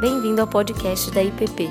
Bem-vindo 0.00 0.40
ao 0.40 0.46
podcast 0.46 1.10
da 1.10 1.22
IPP. 1.22 1.68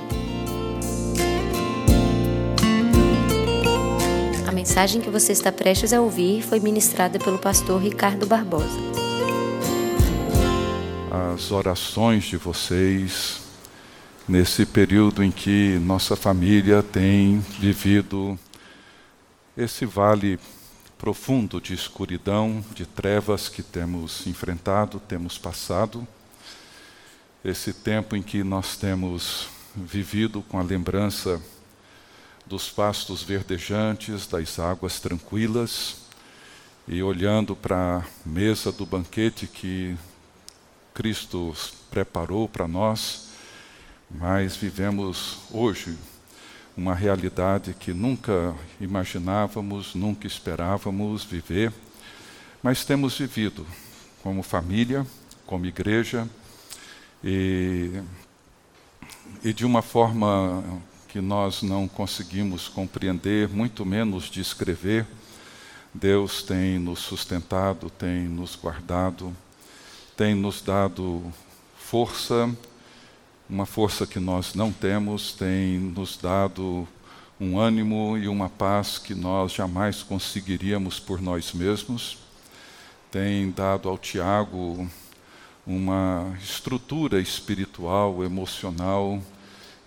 A 4.48 4.51
mensagem 4.51 5.01
que 5.01 5.09
você 5.09 5.32
está 5.32 5.51
prestes 5.51 5.92
a 5.94 6.00
ouvir 6.00 6.44
foi 6.44 6.60
ministrada 6.60 7.17
pelo 7.17 7.39
pastor 7.39 7.82
Ricardo 7.82 8.28
Barbosa. 8.28 8.78
As 11.34 11.52
orações 11.52 12.26
de 12.26 12.38
vocês 12.38 13.42
nesse 14.28 14.64
período 14.64 15.23
em 15.23 15.32
que 15.32 15.80
nossa 15.80 16.16
família 16.16 16.84
tem 16.84 17.39
vivido 17.59 18.38
esse 19.57 19.88
vale 19.88 20.39
profundo 21.00 21.59
de 21.59 21.73
escuridão, 21.73 22.64
de 22.75 22.86
trevas 22.86 23.50
que 23.50 23.64
temos 23.64 24.27
enfrentado, 24.27 25.00
temos 25.00 25.36
passado 25.36 26.08
esse 27.43 27.71
tempo 27.73 28.16
em 28.16 28.21
que 28.21 28.43
nós 28.43 28.75
temos 28.75 29.48
vivido 29.75 30.41
com 30.41 30.59
a 30.59 30.63
lembrança 30.63 31.41
dos 32.45 32.70
pastos 32.70 33.23
verdejantes, 33.23 34.27
das 34.27 34.59
águas 34.59 34.99
tranquilas, 34.99 35.98
e 36.88 37.02
olhando 37.03 37.55
para 37.55 37.99
a 37.99 38.03
mesa 38.27 38.71
do 38.71 38.85
banquete 38.85 39.45
que 39.45 39.95
Cristo 40.93 41.55
preparou 41.89 42.49
para 42.49 42.67
nós, 42.67 43.29
mas 44.09 44.55
vivemos 44.55 45.37
hoje 45.51 45.95
uma 46.76 46.95
realidade 46.95 47.73
que 47.73 47.93
nunca 47.93 48.55
imaginávamos, 48.81 49.93
nunca 49.93 50.26
esperávamos 50.26 51.23
viver, 51.23 51.71
mas 52.63 52.84
temos 52.84 53.17
vivido 53.17 53.65
como 54.23 54.41
família, 54.41 55.05
como 55.45 55.65
igreja, 55.65 56.27
e, 57.23 58.01
e 59.43 59.53
de 59.53 59.65
uma 59.65 59.81
forma 59.81 60.63
que 61.07 61.20
nós 61.20 61.62
não 61.62 61.87
conseguimos 61.87 62.67
compreender, 62.67 63.49
muito 63.49 63.85
menos 63.85 64.25
descrever, 64.25 65.05
Deus 65.93 66.43
tem 66.43 66.77
nos 66.77 66.99
sustentado, 66.99 67.89
tem 67.89 68.27
nos 68.27 68.55
guardado, 68.55 69.35
tem 70.15 70.35
nos 70.35 70.61
dado 70.61 71.23
força, 71.77 72.49
uma 73.49 73.65
força 73.65 74.05
que 74.05 74.19
nós 74.19 74.53
não 74.53 74.71
temos, 74.71 75.33
tem 75.33 75.79
nos 75.79 76.15
dado 76.15 76.87
um 77.39 77.57
ânimo 77.57 78.17
e 78.17 78.27
uma 78.27 78.49
paz 78.49 78.99
que 78.99 79.15
nós 79.15 79.53
jamais 79.53 80.03
conseguiríamos 80.03 80.99
por 80.99 81.19
nós 81.19 81.53
mesmos, 81.53 82.17
tem 83.09 83.49
dado 83.49 83.89
ao 83.89 83.97
Tiago 83.97 84.87
uma 85.69 86.35
estrutura 86.41 87.21
espiritual, 87.21 88.23
emocional, 88.23 89.21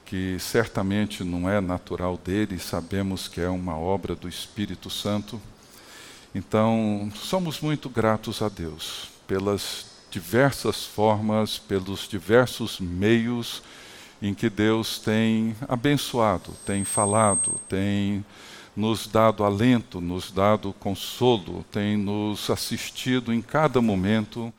que 0.07 0.39
certamente 0.39 1.25
não 1.25 1.51
é 1.51 1.61
natural 1.61 2.17
dele, 2.17 2.57
sabemos 2.61 3.27
que 3.27 3.41
é 3.41 3.49
uma 3.49 3.77
obra 3.77 4.15
do 4.15 4.29
Espírito 4.29 4.89
Santo. 4.89 5.43
Então, 6.33 7.11
somos 7.17 7.61
muito 7.61 7.91
gratos 7.91 8.43
a 8.43 8.49
Deus 8.49 9.09
pelas 9.27 9.87
diversas 10.09 10.85
formas, 10.85 11.59
pelos 11.59 12.07
diversos 12.07 12.79
meios 12.79 13.61
em 14.23 14.33
que 14.35 14.49
Deus 14.49 15.01
tem 15.01 15.57
abençoado, 15.69 16.53
tem 16.65 16.85
falado, 16.85 17.61
tem 17.69 18.25
nos 18.77 19.09
dado 19.09 19.43
alento, 19.43 20.01
nos 20.01 20.31
dado 20.31 20.73
consolo, 20.75 21.65
tem 21.73 21.97
nos 21.97 22.49
assistido 22.51 23.33
em 23.33 23.43
cada 23.43 23.83
momento 23.83 24.55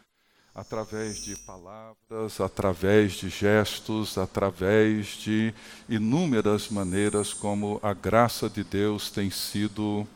através 0.55 1.23
de 1.23 1.35
palavras, 1.35 2.39
através 2.39 3.13
de 3.13 3.29
gestos, 3.29 4.17
através 4.17 5.07
de 5.07 5.53
inúmeras 5.89 6.69
maneiras 6.69 7.33
como 7.33 7.79
a 7.81 7.93
graça 7.93 8.47
de 8.47 8.63
Deus 8.63 9.09
tem 9.09 9.31
sido 9.31 10.07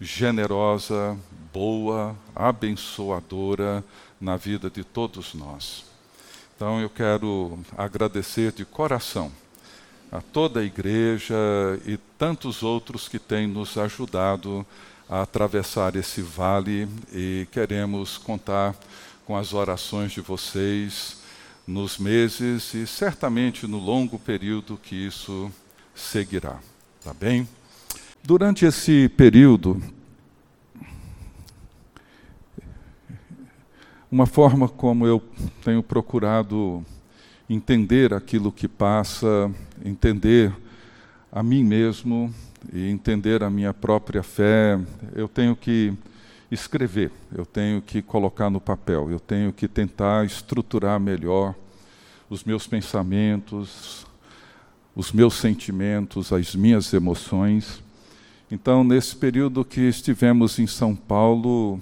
generosa, 0.00 1.16
boa, 1.52 2.16
abençoadora 2.34 3.84
na 4.20 4.36
vida 4.36 4.68
de 4.68 4.82
todos 4.82 5.32
nós. 5.34 5.84
Então 6.56 6.80
eu 6.80 6.90
quero 6.90 7.56
agradecer 7.76 8.50
de 8.50 8.64
coração 8.64 9.30
a 10.10 10.20
toda 10.20 10.58
a 10.60 10.64
igreja 10.64 11.36
e 11.86 11.96
tantos 12.18 12.64
outros 12.64 13.08
que 13.08 13.18
têm 13.18 13.46
nos 13.46 13.78
ajudado 13.78 14.66
a 15.08 15.22
atravessar 15.22 15.94
esse 15.96 16.20
vale 16.20 16.88
e 17.12 17.46
queremos 17.52 18.18
contar 18.18 18.74
com 19.28 19.36
as 19.36 19.52
orações 19.52 20.12
de 20.12 20.22
vocês 20.22 21.18
nos 21.66 21.98
meses 21.98 22.72
e 22.72 22.86
certamente 22.86 23.66
no 23.66 23.76
longo 23.76 24.18
período 24.18 24.80
que 24.82 24.96
isso 24.96 25.52
seguirá. 25.94 26.58
Tá 27.04 27.12
bem? 27.12 27.46
Durante 28.24 28.64
esse 28.64 29.06
período, 29.06 29.82
uma 34.10 34.24
forma 34.24 34.66
como 34.66 35.06
eu 35.06 35.22
tenho 35.62 35.82
procurado 35.82 36.82
entender 37.50 38.14
aquilo 38.14 38.50
que 38.50 38.66
passa, 38.66 39.52
entender 39.84 40.56
a 41.30 41.42
mim 41.42 41.62
mesmo 41.62 42.34
e 42.72 42.88
entender 42.88 43.42
a 43.42 43.50
minha 43.50 43.74
própria 43.74 44.22
fé, 44.22 44.80
eu 45.14 45.28
tenho 45.28 45.54
que 45.54 45.92
escrever, 46.50 47.10
eu 47.34 47.44
tenho 47.44 47.82
que 47.82 48.00
colocar 48.00 48.48
no 48.48 48.60
papel, 48.60 49.10
eu 49.10 49.20
tenho 49.20 49.52
que 49.52 49.68
tentar 49.68 50.24
estruturar 50.24 50.98
melhor 50.98 51.54
os 52.30 52.44
meus 52.44 52.66
pensamentos, 52.66 54.06
os 54.94 55.12
meus 55.12 55.34
sentimentos, 55.34 56.32
as 56.32 56.54
minhas 56.54 56.92
emoções. 56.92 57.82
Então, 58.50 58.82
nesse 58.82 59.14
período 59.14 59.64
que 59.64 59.82
estivemos 59.82 60.58
em 60.58 60.66
São 60.66 60.96
Paulo, 60.96 61.78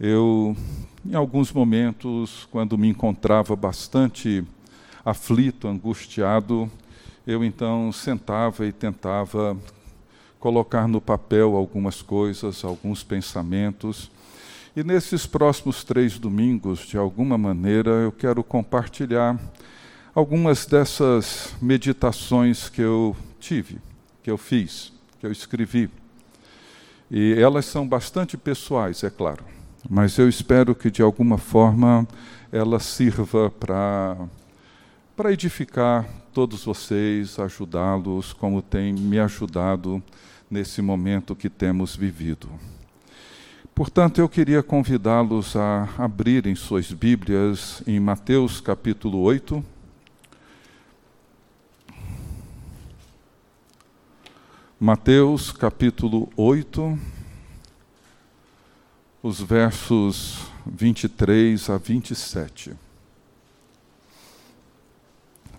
eu, 0.00 0.56
em 1.04 1.14
alguns 1.14 1.52
momentos, 1.52 2.48
quando 2.50 2.78
me 2.78 2.88
encontrava 2.88 3.54
bastante 3.54 4.42
aflito, 5.04 5.68
angustiado, 5.68 6.70
eu 7.26 7.44
então 7.44 7.92
sentava 7.92 8.66
e 8.66 8.72
tentava 8.72 9.56
colocar 10.42 10.88
no 10.88 11.00
papel 11.00 11.54
algumas 11.54 12.02
coisas, 12.02 12.64
alguns 12.64 13.04
pensamentos. 13.04 14.10
E 14.74 14.82
nesses 14.82 15.24
próximos 15.24 15.84
três 15.84 16.18
domingos, 16.18 16.80
de 16.80 16.98
alguma 16.98 17.38
maneira, 17.38 17.90
eu 17.90 18.10
quero 18.10 18.42
compartilhar 18.42 19.38
algumas 20.12 20.66
dessas 20.66 21.54
meditações 21.62 22.68
que 22.68 22.82
eu 22.82 23.16
tive, 23.38 23.78
que 24.20 24.32
eu 24.32 24.36
fiz, 24.36 24.92
que 25.20 25.26
eu 25.26 25.30
escrevi. 25.30 25.88
E 27.08 27.34
elas 27.34 27.64
são 27.64 27.86
bastante 27.86 28.36
pessoais, 28.36 29.04
é 29.04 29.10
claro, 29.10 29.44
mas 29.88 30.18
eu 30.18 30.28
espero 30.28 30.74
que 30.74 30.90
de 30.90 31.02
alguma 31.02 31.38
forma 31.38 32.04
ela 32.50 32.80
sirva 32.80 33.48
para 33.48 34.16
para 35.14 35.30
edificar 35.30 36.08
todos 36.32 36.64
vocês, 36.64 37.38
ajudá-los 37.38 38.32
como 38.32 38.62
tem 38.62 38.92
me 38.94 39.20
ajudado 39.20 40.02
nesse 40.52 40.82
momento 40.82 41.34
que 41.34 41.48
temos 41.48 41.96
vivido. 41.96 42.46
Portanto, 43.74 44.20
eu 44.20 44.28
queria 44.28 44.62
convidá-los 44.62 45.56
a 45.56 45.88
abrirem 45.96 46.54
suas 46.54 46.92
Bíblias 46.92 47.82
em 47.86 47.98
Mateus 47.98 48.60
capítulo 48.60 49.20
8. 49.20 49.64
Mateus 54.78 55.50
capítulo 55.52 56.30
8, 56.36 56.98
os 59.22 59.40
versos 59.40 60.50
23 60.66 61.70
a 61.70 61.78
27. 61.78 62.74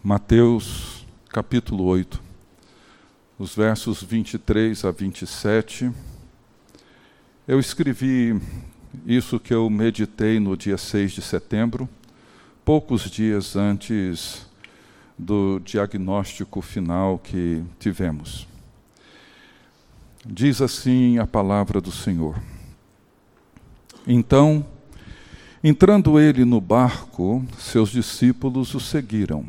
Mateus 0.04 1.04
capítulo 1.30 1.86
8 1.86 2.33
os 3.38 3.56
versos 3.56 4.04
23 4.04 4.86
a 4.86 4.92
27. 4.92 5.92
Eu 7.48 7.60
escrevi 7.60 8.40
isso 9.06 9.40
que 9.40 9.54
eu 9.54 9.70
meditei 9.70 10.40
no 10.40 10.56
dia 10.56 10.78
6 10.78 11.14
de 11.14 11.22
setembro, 11.22 11.90
poucos 12.64 13.10
dias 13.10 13.56
antes 13.56 14.48
do 15.18 15.60
diagnóstico 15.60 16.62
final 16.62 17.18
que 17.18 17.64
tivemos. 17.80 18.48
Diz 20.26 20.62
assim 20.62 21.18
a 21.18 21.28
palavra 21.28 21.82
do 21.82 21.92
Senhor. 21.92 22.40
Então, 24.08 24.66
entrando 25.64 26.20
ele 26.20 26.46
no 26.46 26.62
barco, 26.62 27.44
seus 27.58 27.90
discípulos 27.90 28.74
o 28.74 28.80
seguiram. 28.80 29.46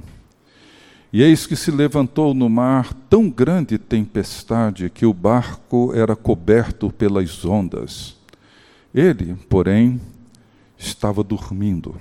E 1.15 1.23
eis 1.23 1.47
que 1.47 1.55
se 1.55 1.71
levantou 1.71 2.35
no 2.35 2.49
mar 2.49 2.93
tão 3.09 3.31
grande 3.31 3.79
tempestade 3.79 4.91
que 4.91 5.07
o 5.07 5.15
barco 5.15 5.93
era 5.95 6.17
coberto 6.17 6.91
pelas 6.91 7.45
ondas. 7.45 8.17
Ele, 8.93 9.37
porém, 9.49 10.01
estava 10.77 11.23
dormindo. 11.23 11.95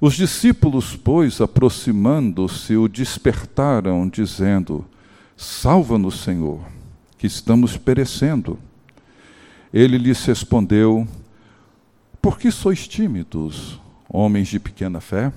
Os 0.00 0.14
discípulos, 0.14 0.96
pois, 0.96 1.42
aproximando-se, 1.42 2.74
o 2.74 2.88
despertaram, 2.88 4.08
dizendo: 4.08 4.82
Salva-nos, 5.36 6.20
Senhor, 6.20 6.58
que 7.18 7.26
estamos 7.26 7.76
perecendo. 7.76 8.58
Ele 9.74 9.98
lhes 9.98 10.24
respondeu: 10.24 11.06
Por 12.22 12.38
que 12.38 12.50
sois 12.50 12.88
tímidos, 12.88 13.78
homens 14.08 14.48
de 14.48 14.58
pequena 14.58 15.02
fé? 15.02 15.30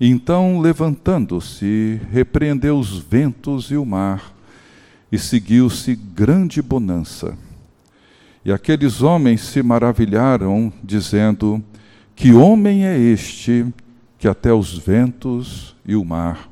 Então, 0.00 0.60
levantando-se, 0.60 2.00
repreendeu 2.10 2.78
os 2.78 2.98
ventos 2.98 3.70
e 3.70 3.76
o 3.76 3.84
mar, 3.84 4.32
e 5.10 5.18
seguiu-se 5.18 5.96
grande 5.96 6.62
bonança. 6.62 7.36
E 8.44 8.52
aqueles 8.52 9.02
homens 9.02 9.40
se 9.40 9.62
maravilharam, 9.62 10.72
dizendo: 10.84 11.62
Que 12.14 12.32
homem 12.32 12.86
é 12.86 12.96
este 12.96 13.66
que 14.18 14.28
até 14.28 14.52
os 14.52 14.78
ventos 14.78 15.74
e 15.84 15.96
o 15.96 16.04
mar 16.04 16.48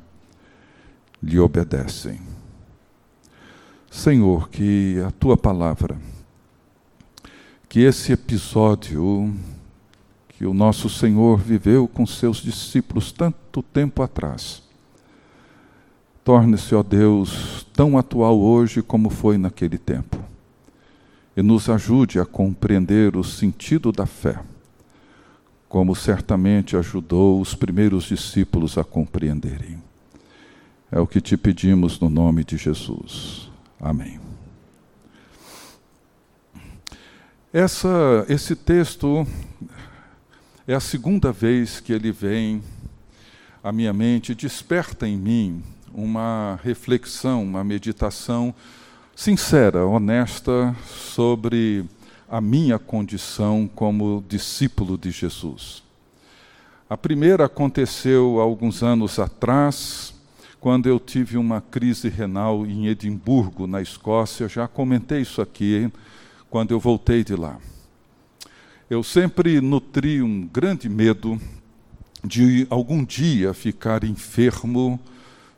lhe 1.23 1.39
obedecem? 1.39 2.19
Senhor, 3.89 4.49
que 4.49 5.01
a 5.07 5.11
tua 5.11 5.37
palavra, 5.37 5.97
que 7.69 7.79
esse 7.79 8.11
episódio 8.11 9.33
que 10.37 10.45
o 10.45 10.53
nosso 10.53 10.87
Senhor 10.87 11.39
viveu 11.39 11.87
com 11.87 12.05
seus 12.05 12.37
discípulos 12.37 13.11
tanto 13.11 13.63
tempo 13.63 14.03
atrás. 14.03 14.61
Torne-se, 16.23 16.75
ó 16.75 16.83
Deus, 16.83 17.65
tão 17.73 17.97
atual 17.97 18.39
hoje 18.39 18.83
como 18.83 19.09
foi 19.09 19.35
naquele 19.35 19.79
tempo. 19.79 20.23
E 21.35 21.41
nos 21.41 21.67
ajude 21.69 22.19
a 22.19 22.25
compreender 22.25 23.17
o 23.17 23.23
sentido 23.23 23.91
da 23.91 24.05
fé, 24.05 24.39
como 25.67 25.95
certamente 25.95 26.77
ajudou 26.77 27.41
os 27.41 27.55
primeiros 27.55 28.03
discípulos 28.03 28.77
a 28.77 28.83
compreenderem. 28.83 29.81
É 30.91 30.99
o 30.99 31.07
que 31.07 31.19
te 31.19 31.35
pedimos 31.35 31.99
no 31.99 32.11
nome 32.11 32.43
de 32.43 32.57
Jesus. 32.57 33.49
Amém. 33.79 34.19
Essa, 37.51 38.23
esse 38.29 38.55
texto 38.55 39.25
é 40.67 40.75
a 40.75 40.81
segunda 40.81 41.31
vez 41.31 41.79
que 41.79 41.93
ele 41.93 42.11
vem 42.11 42.61
à 43.63 43.71
minha 43.71 43.93
mente, 43.93 44.35
desperta 44.35 45.07
em 45.07 45.15
mim 45.15 45.63
uma 45.93 46.59
reflexão, 46.61 47.41
uma 47.41 47.63
meditação 47.63 48.53
sincera, 49.15 49.85
honesta 49.85 50.75
sobre 50.85 51.85
a 52.29 52.41
minha 52.41 52.77
condição 52.77 53.69
como 53.73 54.21
discípulo 54.27 54.97
de 54.97 55.09
Jesus. 55.09 55.81
A 56.89 56.97
primeira 56.97 57.45
aconteceu 57.45 58.41
há 58.41 58.43
alguns 58.43 58.83
anos 58.83 59.19
atrás, 59.19 60.13
quando 60.59 60.89
eu 60.89 60.99
tive 60.99 61.37
uma 61.37 61.61
crise 61.61 62.09
renal 62.09 62.65
em 62.65 62.87
Edimburgo, 62.87 63.67
na 63.67 63.81
Escócia. 63.81 64.49
Já 64.49 64.67
comentei 64.67 65.21
isso 65.21 65.41
aqui 65.41 65.89
quando 66.49 66.71
eu 66.71 66.79
voltei 66.79 67.23
de 67.23 67.37
lá 67.37 67.57
eu 68.89 69.03
sempre 69.03 69.59
nutri 69.59 70.21
um 70.21 70.47
grande 70.47 70.87
medo 70.87 71.39
de 72.23 72.65
algum 72.69 73.03
dia 73.03 73.53
ficar 73.53 74.05
enfermo, 74.05 74.97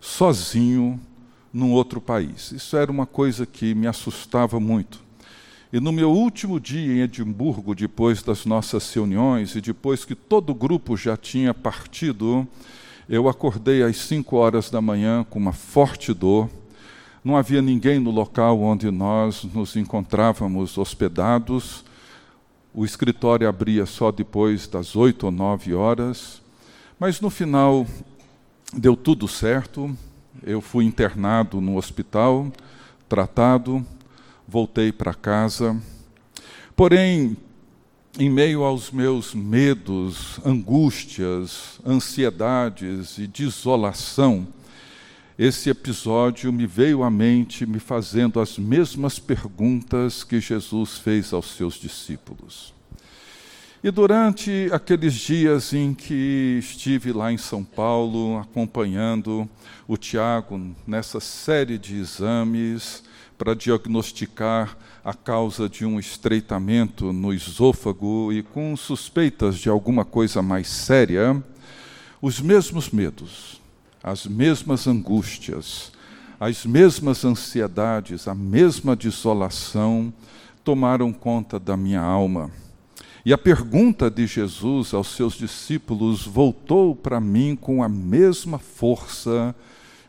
sozinho, 0.01 0.99
num 1.53 1.71
outro 1.71 2.01
país. 2.01 2.51
Isso 2.51 2.75
era 2.75 2.91
uma 2.91 3.05
coisa 3.05 3.45
que 3.45 3.75
me 3.75 3.85
assustava 3.85 4.59
muito. 4.59 4.99
E 5.71 5.79
no 5.79 5.91
meu 5.91 6.11
último 6.11 6.59
dia 6.59 6.91
em 6.91 7.01
Edimburgo, 7.01 7.75
depois 7.75 8.23
das 8.23 8.47
nossas 8.47 8.91
reuniões 8.91 9.55
e 9.55 9.61
depois 9.61 10.03
que 10.03 10.15
todo 10.15 10.49
o 10.49 10.55
grupo 10.55 10.97
já 10.97 11.15
tinha 11.15 11.53
partido, 11.53 12.47
eu 13.07 13.29
acordei 13.29 13.83
às 13.83 13.97
cinco 13.97 14.37
horas 14.37 14.71
da 14.71 14.81
manhã 14.81 15.23
com 15.29 15.37
uma 15.37 15.53
forte 15.53 16.15
dor. 16.15 16.49
Não 17.23 17.37
havia 17.37 17.61
ninguém 17.61 17.99
no 17.99 18.09
local 18.09 18.59
onde 18.59 18.89
nós 18.89 19.43
nos 19.43 19.75
encontrávamos 19.75 20.79
hospedados. 20.79 21.87
O 22.73 22.85
escritório 22.85 23.49
abria 23.49 23.85
só 23.85 24.11
depois 24.11 24.67
das 24.67 24.95
oito 24.95 25.25
ou 25.25 25.31
nove 25.31 25.73
horas, 25.73 26.41
mas 26.99 27.19
no 27.19 27.29
final 27.29 27.87
deu 28.71 28.95
tudo 28.95 29.27
certo. 29.27 29.95
Eu 30.43 30.61
fui 30.61 30.85
internado 30.85 31.59
no 31.59 31.77
hospital, 31.77 32.51
tratado, 33.07 33.83
voltei 34.47 34.91
para 34.91 35.15
casa. 35.15 35.81
Porém, 36.75 37.35
em 38.19 38.29
meio 38.29 38.63
aos 38.63 38.91
meus 38.91 39.33
medos, 39.33 40.39
angústias, 40.45 41.79
ansiedades 41.85 43.17
e 43.17 43.25
desolação, 43.25 44.47
esse 45.39 45.69
episódio 45.69 46.51
me 46.51 46.67
veio 46.67 47.01
à 47.01 47.09
mente 47.09 47.65
me 47.65 47.79
fazendo 47.79 48.41
as 48.41 48.57
mesmas 48.57 49.19
perguntas 49.19 50.21
que 50.21 50.41
Jesus 50.41 50.97
fez 50.97 51.31
aos 51.31 51.55
seus 51.55 51.75
discípulos. 51.75 52.73
E 53.81 53.89
durante 53.89 54.67
aqueles 54.73 55.13
dias 55.13 55.71
em 55.71 55.93
que 55.93 56.57
estive 56.59 57.13
lá 57.13 57.31
em 57.31 57.37
São 57.37 57.63
Paulo, 57.63 58.37
acompanhando 58.37 59.47
o 59.87 59.95
Tiago 59.95 60.75
nessa 60.85 61.21
série 61.21 61.77
de 61.77 61.95
exames 61.95 63.01
para 63.37 63.55
diagnosticar 63.55 64.77
a 65.05 65.13
causa 65.13 65.69
de 65.69 65.85
um 65.85 65.97
estreitamento 65.97 67.13
no 67.13 67.33
esôfago 67.33 68.33
e 68.33 68.43
com 68.43 68.75
suspeitas 68.75 69.57
de 69.57 69.69
alguma 69.69 70.03
coisa 70.03 70.41
mais 70.41 70.67
séria, 70.67 71.41
os 72.21 72.41
mesmos 72.41 72.89
medos, 72.89 73.58
as 74.03 74.25
mesmas 74.25 74.87
angústias, 74.87 75.91
as 76.39 76.65
mesmas 76.65 77.25
ansiedades, 77.25 78.27
a 78.27 78.33
mesma 78.33 78.95
desolação 78.95 80.13
tomaram 80.63 81.11
conta 81.11 81.59
da 81.59 81.75
minha 81.75 82.01
alma. 82.01 82.49
E 83.25 83.33
a 83.33 83.37
pergunta 83.37 84.09
de 84.09 84.25
Jesus 84.25 84.93
aos 84.93 85.09
seus 85.09 85.33
discípulos 85.33 86.25
voltou 86.25 86.95
para 86.95 87.19
mim 87.19 87.55
com 87.55 87.83
a 87.83 87.89
mesma 87.89 88.57
força 88.57 89.53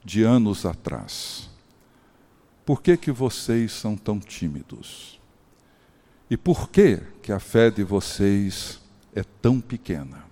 de 0.05 0.23
anos 0.23 0.65
atrás. 0.65 1.51
Por 2.65 2.81
que 2.81 2.97
que 2.97 3.11
vocês 3.11 3.73
são 3.73 3.97
tão 3.97 4.21
tímidos? 4.21 5.19
E 6.31 6.37
por 6.37 6.71
que 6.71 7.01
que 7.21 7.33
a 7.33 7.41
fé 7.41 7.69
de 7.71 7.83
vocês 7.83 8.81
é 9.13 9.25
tão 9.25 9.61
pequena? 9.61 10.30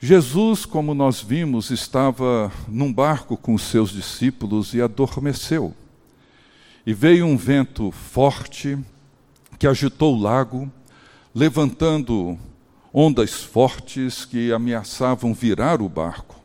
Jesus, 0.00 0.64
como 0.64 0.94
nós 0.94 1.20
vimos, 1.20 1.70
estava 1.70 2.52
num 2.68 2.92
barco 2.92 3.36
com 3.36 3.52
os 3.54 3.62
seus 3.62 3.90
discípulos 3.90 4.72
e 4.72 4.80
adormeceu. 4.80 5.74
E 6.86 6.94
veio 6.94 7.26
um 7.26 7.36
vento 7.36 7.90
forte 7.90 8.78
que 9.58 9.66
agitou 9.66 10.14
o 10.14 10.20
lago, 10.20 10.70
levantando 11.34 12.38
ondas 12.94 13.42
fortes 13.42 14.24
que 14.24 14.52
ameaçavam 14.52 15.34
virar 15.34 15.82
o 15.82 15.88
barco. 15.88 16.40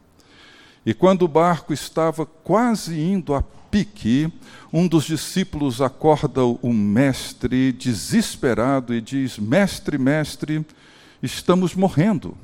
E 0.83 0.91
quando 0.91 1.21
o 1.21 1.27
barco 1.27 1.71
estava 1.73 2.25
quase 2.25 2.99
indo 2.99 3.35
a 3.35 3.43
pique, 3.43 4.33
um 4.73 4.87
dos 4.87 5.05
discípulos 5.05 5.79
acorda 5.79 6.43
o 6.43 6.73
mestre 6.73 7.71
desesperado 7.71 8.95
e 8.95 8.99
diz: 8.99 9.37
Mestre, 9.37 9.99
mestre, 9.99 10.65
estamos 11.21 11.75
morrendo. 11.75 12.35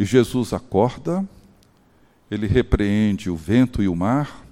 E 0.00 0.04
Jesus 0.06 0.54
acorda, 0.54 1.28
ele 2.30 2.46
repreende 2.46 3.28
o 3.28 3.36
vento 3.36 3.82
e 3.82 3.86
o 3.86 3.94
mar, 3.94 4.46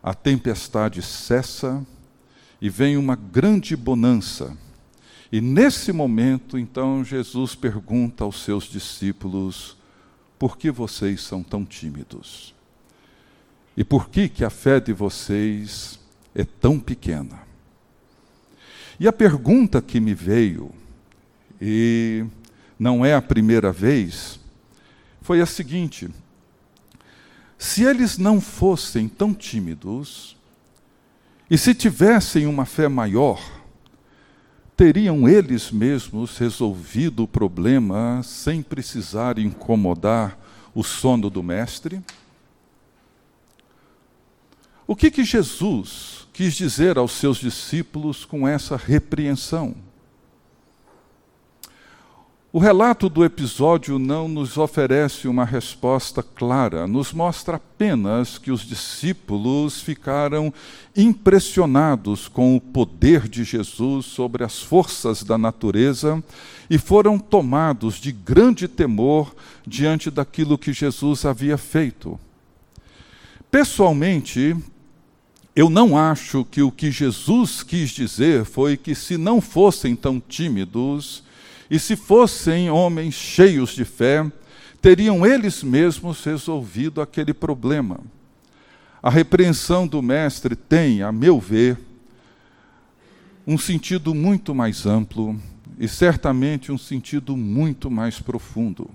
a 0.00 0.14
tempestade 0.14 1.02
cessa 1.02 1.84
e 2.62 2.68
vem 2.70 2.96
uma 2.96 3.16
grande 3.16 3.74
bonança. 3.74 4.56
E 5.32 5.40
nesse 5.40 5.90
momento, 5.90 6.56
então, 6.56 7.04
Jesus 7.04 7.56
pergunta 7.56 8.22
aos 8.22 8.44
seus 8.44 8.66
discípulos: 8.66 9.76
por 10.38 10.56
que 10.56 10.70
vocês 10.70 11.22
são 11.22 11.42
tão 11.42 11.64
tímidos? 11.64 12.54
E 13.76 13.82
por 13.82 14.08
que, 14.08 14.28
que 14.28 14.44
a 14.44 14.50
fé 14.50 14.78
de 14.78 14.92
vocês 14.92 15.98
é 16.32 16.44
tão 16.44 16.78
pequena? 16.78 17.40
E 19.00 19.08
a 19.08 19.12
pergunta 19.12 19.82
que 19.82 19.98
me 19.98 20.14
veio, 20.14 20.70
e 21.60 22.24
não 22.78 23.04
é 23.04 23.12
a 23.12 23.20
primeira 23.20 23.72
vez, 23.72 24.37
foi 25.28 25.42
a 25.42 25.46
seguinte: 25.46 26.08
se 27.58 27.84
eles 27.84 28.16
não 28.16 28.40
fossem 28.40 29.06
tão 29.06 29.34
tímidos, 29.34 30.34
e 31.50 31.58
se 31.58 31.74
tivessem 31.74 32.46
uma 32.46 32.64
fé 32.64 32.88
maior, 32.88 33.38
teriam 34.74 35.28
eles 35.28 35.70
mesmos 35.70 36.38
resolvido 36.38 37.24
o 37.24 37.28
problema 37.28 38.22
sem 38.24 38.62
precisar 38.62 39.38
incomodar 39.38 40.38
o 40.74 40.82
sono 40.82 41.28
do 41.28 41.42
Mestre? 41.42 42.02
O 44.86 44.96
que, 44.96 45.10
que 45.10 45.24
Jesus 45.24 46.26
quis 46.32 46.54
dizer 46.54 46.96
aos 46.96 47.12
seus 47.12 47.36
discípulos 47.36 48.24
com 48.24 48.48
essa 48.48 48.78
repreensão? 48.78 49.76
O 52.58 52.60
relato 52.60 53.08
do 53.08 53.24
episódio 53.24 54.00
não 54.00 54.26
nos 54.26 54.58
oferece 54.58 55.28
uma 55.28 55.44
resposta 55.44 56.24
clara, 56.24 56.88
nos 56.88 57.12
mostra 57.12 57.54
apenas 57.54 58.36
que 58.36 58.50
os 58.50 58.62
discípulos 58.62 59.80
ficaram 59.80 60.52
impressionados 60.96 62.26
com 62.26 62.56
o 62.56 62.60
poder 62.60 63.28
de 63.28 63.44
Jesus 63.44 64.06
sobre 64.06 64.42
as 64.42 64.60
forças 64.60 65.22
da 65.22 65.38
natureza 65.38 66.20
e 66.68 66.78
foram 66.78 67.16
tomados 67.16 67.94
de 67.94 68.10
grande 68.10 68.66
temor 68.66 69.32
diante 69.64 70.10
daquilo 70.10 70.58
que 70.58 70.72
Jesus 70.72 71.24
havia 71.24 71.56
feito. 71.56 72.18
Pessoalmente, 73.52 74.56
eu 75.54 75.70
não 75.70 75.96
acho 75.96 76.44
que 76.44 76.60
o 76.60 76.72
que 76.72 76.90
Jesus 76.90 77.62
quis 77.62 77.90
dizer 77.90 78.44
foi 78.44 78.76
que, 78.76 78.96
se 78.96 79.16
não 79.16 79.40
fossem 79.40 79.94
tão 79.94 80.18
tímidos, 80.18 81.22
e 81.70 81.78
se 81.78 81.96
fossem 81.96 82.70
homens 82.70 83.14
cheios 83.14 83.70
de 83.70 83.84
fé, 83.84 84.30
teriam 84.80 85.26
eles 85.26 85.62
mesmos 85.62 86.24
resolvido 86.24 87.00
aquele 87.00 87.34
problema. 87.34 88.00
A 89.02 89.10
repreensão 89.10 89.86
do 89.86 90.00
Mestre 90.00 90.56
tem, 90.56 91.02
a 91.02 91.12
meu 91.12 91.38
ver, 91.38 91.78
um 93.46 93.58
sentido 93.58 94.14
muito 94.14 94.54
mais 94.54 94.86
amplo 94.86 95.38
e 95.78 95.86
certamente 95.86 96.72
um 96.72 96.78
sentido 96.78 97.36
muito 97.36 97.90
mais 97.90 98.18
profundo. 98.18 98.90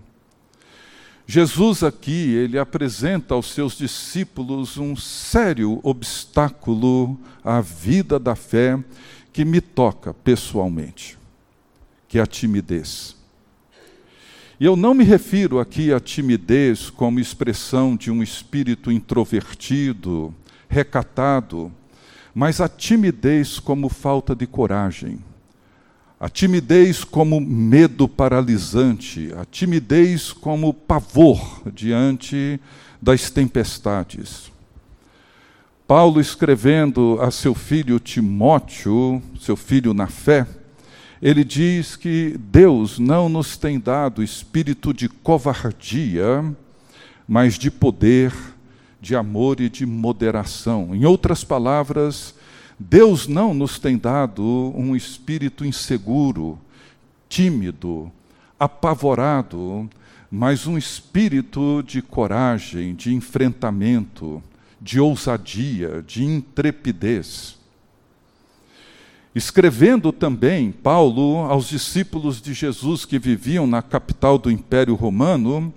Jesus 1.25 1.83
aqui, 1.83 2.33
ele 2.33 2.59
apresenta 2.59 3.33
aos 3.33 3.53
seus 3.53 3.77
discípulos 3.77 4.77
um 4.77 4.95
sério 4.95 5.79
obstáculo 5.81 7.17
à 7.43 7.61
vida 7.61 8.19
da 8.19 8.35
fé 8.35 8.77
que 9.31 9.45
me 9.45 9.61
toca 9.61 10.13
pessoalmente 10.13 11.17
que 12.13 12.19
é 12.19 12.21
a 12.21 12.27
timidez. 12.27 13.15
E 14.59 14.65
eu 14.65 14.75
não 14.75 14.93
me 14.93 15.03
refiro 15.03 15.59
aqui 15.59 15.91
à 15.91 15.99
timidez 15.99 16.91
como 16.91 17.19
expressão 17.19 17.95
de 17.95 18.11
um 18.11 18.21
espírito 18.21 18.91
introvertido, 18.91 20.31
recatado, 20.69 21.71
mas 22.31 22.61
a 22.61 22.69
timidez 22.69 23.57
como 23.57 23.89
falta 23.89 24.35
de 24.35 24.45
coragem, 24.45 25.17
a 26.19 26.29
timidez 26.29 27.03
como 27.03 27.41
medo 27.41 28.07
paralisante, 28.07 29.33
a 29.35 29.43
timidez 29.43 30.31
como 30.31 30.71
pavor 30.71 31.63
diante 31.73 32.59
das 33.01 33.31
tempestades. 33.31 34.51
Paulo 35.87 36.21
escrevendo 36.21 37.17
a 37.19 37.31
seu 37.31 37.55
filho 37.55 37.99
Timóteo, 37.99 39.19
seu 39.39 39.55
filho 39.55 39.95
na 39.95 40.05
fé, 40.05 40.45
ele 41.23 41.45
diz 41.45 41.95
que 41.95 42.37
Deus 42.37 42.99
não 42.99 43.29
nos 43.29 43.55
tem 43.55 43.79
dado 43.79 44.21
espírito 44.21 44.93
de 44.93 45.07
covardia, 45.07 46.43
mas 47.25 47.57
de 47.57 47.71
poder, 47.71 48.33
de 48.99 49.15
amor 49.15 49.61
e 49.61 49.69
de 49.69 49.85
moderação. 49.85 50.93
Em 50.93 51.05
outras 51.05 51.41
palavras, 51.41 52.35
Deus 52.77 53.25
não 53.25 53.53
nos 53.53 53.79
tem 53.79 53.97
dado 53.97 54.73
um 54.75 54.97
espírito 54.97 55.63
inseguro, 55.63 56.59
tímido, 57.29 58.11
apavorado, 58.59 59.89
mas 60.29 60.67
um 60.67 60.77
espírito 60.77 61.81
de 61.87 62.01
coragem, 62.01 62.93
de 62.93 63.13
enfrentamento, 63.13 64.43
de 64.81 64.99
ousadia, 64.99 66.03
de 66.05 66.25
intrepidez. 66.25 67.62
Escrevendo 69.35 70.11
também 70.11 70.71
Paulo 70.71 71.39
aos 71.39 71.67
discípulos 71.67 72.39
de 72.39 72.53
Jesus 72.53 73.03
que 73.03 73.17
viviam 73.17 73.65
na 73.65 73.81
capital 73.81 74.37
do 74.37 74.51
Império 74.51 74.93
Romano, 74.93 75.73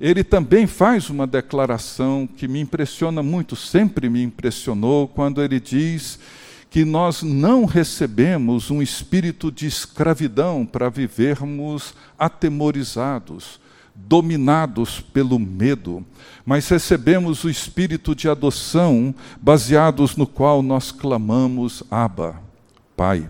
ele 0.00 0.22
também 0.22 0.66
faz 0.66 1.10
uma 1.10 1.26
declaração 1.26 2.28
que 2.36 2.46
me 2.46 2.60
impressiona 2.60 3.20
muito, 3.20 3.56
sempre 3.56 4.08
me 4.08 4.22
impressionou, 4.22 5.08
quando 5.08 5.42
ele 5.42 5.58
diz 5.58 6.20
que 6.70 6.84
nós 6.84 7.22
não 7.22 7.64
recebemos 7.64 8.70
um 8.70 8.80
espírito 8.80 9.50
de 9.50 9.66
escravidão 9.66 10.64
para 10.64 10.88
vivermos 10.88 11.94
atemorizados, 12.16 13.60
dominados 13.94 15.00
pelo 15.00 15.38
medo, 15.38 16.04
mas 16.44 16.68
recebemos 16.68 17.42
o 17.42 17.50
espírito 17.50 18.14
de 18.14 18.28
adoção, 18.28 19.12
baseados 19.40 20.16
no 20.16 20.26
qual 20.26 20.62
nós 20.62 20.92
clamamos 20.92 21.82
Abba. 21.90 22.43
Pai. 22.96 23.28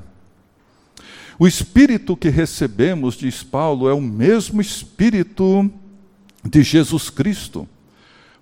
O 1.38 1.46
espírito 1.46 2.16
que 2.16 2.28
recebemos, 2.28 3.14
diz 3.14 3.42
Paulo, 3.42 3.88
é 3.88 3.92
o 3.92 4.00
mesmo 4.00 4.60
espírito 4.60 5.70
de 6.44 6.62
Jesus 6.62 7.10
Cristo, 7.10 7.66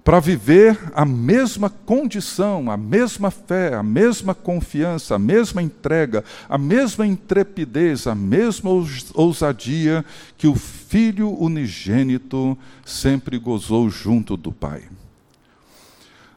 para 0.04 0.18
viver 0.18 0.78
a 0.94 1.04
mesma 1.04 1.70
condição, 1.70 2.70
a 2.70 2.76
mesma 2.76 3.30
fé, 3.30 3.74
a 3.74 3.82
mesma 3.82 4.34
confiança, 4.34 5.14
a 5.14 5.18
mesma 5.18 5.62
entrega, 5.62 6.24
a 6.48 6.58
mesma 6.58 7.06
intrepidez, 7.06 8.08
a 8.08 8.14
mesma 8.14 8.70
ousadia 9.14 10.04
que 10.36 10.48
o 10.48 10.56
Filho 10.56 11.30
unigênito 11.40 12.58
sempre 12.84 13.38
gozou 13.38 13.88
junto 13.88 14.36
do 14.36 14.50
Pai. 14.50 14.82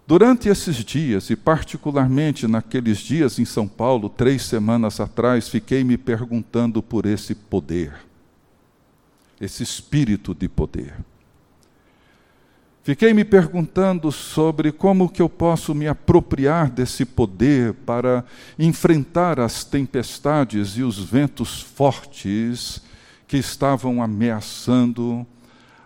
Durante 0.08 0.50
esses 0.50 0.76
dias, 0.78 1.32
e 1.32 1.36
particularmente 1.36 2.48
naqueles 2.48 3.00
dias 3.00 3.40
em 3.40 3.46
São 3.46 3.68
Paulo, 3.68 4.08
três 4.08 4.44
semanas 4.44 5.00
atrás, 5.00 5.50
fiquei 5.50 5.84
me 5.84 5.98
perguntando 5.98 6.84
por 6.84 7.08
esse 7.08 7.34
poder, 7.34 7.92
esse 9.42 9.64
espírito 9.64 10.36
de 10.36 10.48
poder. 10.48 10.94
Fiquei 12.84 13.16
me 13.16 13.26
perguntando 13.26 14.12
sobre 14.12 14.72
como 14.72 15.10
que 15.10 15.24
eu 15.24 15.28
posso 15.28 15.74
me 15.74 15.88
apropriar 15.88 16.70
desse 16.70 17.04
poder 17.04 17.74
para 17.74 18.24
enfrentar 18.60 19.40
as 19.40 19.64
tempestades 19.64 20.78
e 20.78 20.84
os 20.84 21.00
ventos 21.00 21.64
fortes 21.64 22.80
que 23.28 23.38
estavam 23.38 24.04
ameaçando 24.04 25.26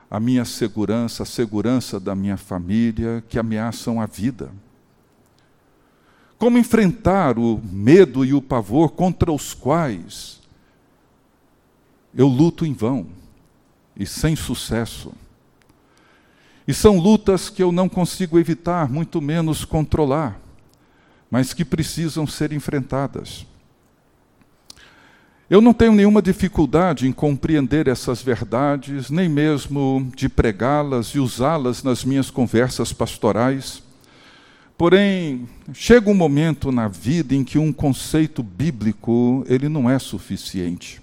a 0.10 0.20
minha 0.20 0.44
segurança, 0.44 1.24
a 1.24 1.26
segurança 1.26 2.00
da 2.00 2.16
minha 2.16 2.38
família, 2.38 3.24
que 3.30 3.38
ameaçam 3.38 4.02
a 4.02 4.06
vida. 4.06 4.52
Como 6.38 6.58
enfrentar 6.58 7.38
o 7.38 7.62
medo 7.64 8.26
e 8.26 8.34
o 8.34 8.42
pavor 8.42 8.92
contra 8.92 9.32
os 9.32 9.54
quais 9.54 10.40
eu 12.14 12.28
luto 12.28 12.66
em 12.66 12.74
vão 12.74 13.08
e 13.96 14.06
sem 14.06 14.36
sucesso. 14.36 15.12
E 16.68 16.74
são 16.74 16.98
lutas 16.98 17.50
que 17.50 17.62
eu 17.62 17.72
não 17.72 17.90
consigo 17.90 18.40
evitar, 18.40 18.90
muito 18.90 19.22
menos 19.22 19.66
controlar, 19.66 20.40
mas 21.30 21.54
que 21.54 21.66
precisam 21.66 22.26
ser 22.26 22.54
enfrentadas. 22.54 23.46
Eu 25.50 25.62
não 25.62 25.74
tenho 25.74 25.94
nenhuma 25.94 26.22
dificuldade 26.22 27.08
em 27.08 27.12
compreender 27.12 27.88
essas 27.88 28.22
verdades, 28.22 29.10
nem 29.10 29.28
mesmo 29.28 30.08
de 30.16 30.30
pregá-las 30.30 31.08
e 31.08 31.20
usá-las 31.20 31.82
nas 31.82 32.06
minhas 32.06 32.30
conversas 32.30 32.94
pastorais. 32.94 33.82
Porém, 34.78 35.50
chega 35.74 36.08
um 36.08 36.14
momento 36.14 36.72
na 36.72 36.88
vida 36.88 37.34
em 37.34 37.44
que 37.44 37.58
um 37.58 37.74
conceito 37.74 38.44
bíblico 38.44 39.44
ele 39.50 39.68
não 39.68 39.90
é 39.90 39.98
suficiente. 39.98 41.02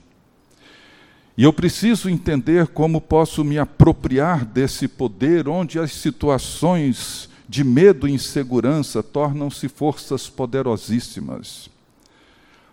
E 1.37 1.43
eu 1.43 1.53
preciso 1.53 2.09
entender 2.09 2.69
como 2.69 3.01
posso 3.01 3.43
me 3.43 3.59
apropriar 3.59 4.45
desse 4.45 4.87
poder 4.87 5.49
onde 5.49 5.81
as 5.81 5.91
situações 5.91 7.29
de 7.49 7.65
medo 7.65 8.07
e 8.07 8.13
insegurança 8.13 9.03
tornam-se 9.03 9.69
forças 9.69 10.29
poderosíssimas. 10.29 11.69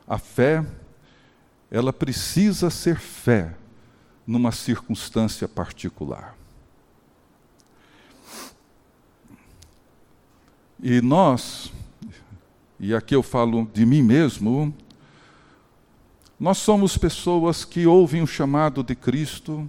A 0.08 0.20
fé 0.20 0.64
ela 1.74 1.92
precisa 1.92 2.70
ser 2.70 3.00
fé 3.00 3.56
numa 4.28 4.52
circunstância 4.52 5.48
particular. 5.48 6.38
E 10.80 11.02
nós, 11.02 11.74
e 12.80 12.94
aqui 12.94 13.16
eu 13.16 13.24
falo 13.24 13.68
de 13.74 13.88
mim 13.88 14.04
mesmo, 14.04 14.72
nós 16.40 16.60
somos 16.60 16.96
pessoas 16.96 17.66
que 17.66 17.88
ouvem 17.88 18.22
o 18.22 18.28
chamado 18.28 18.84
de 18.84 18.94
Cristo 18.94 19.68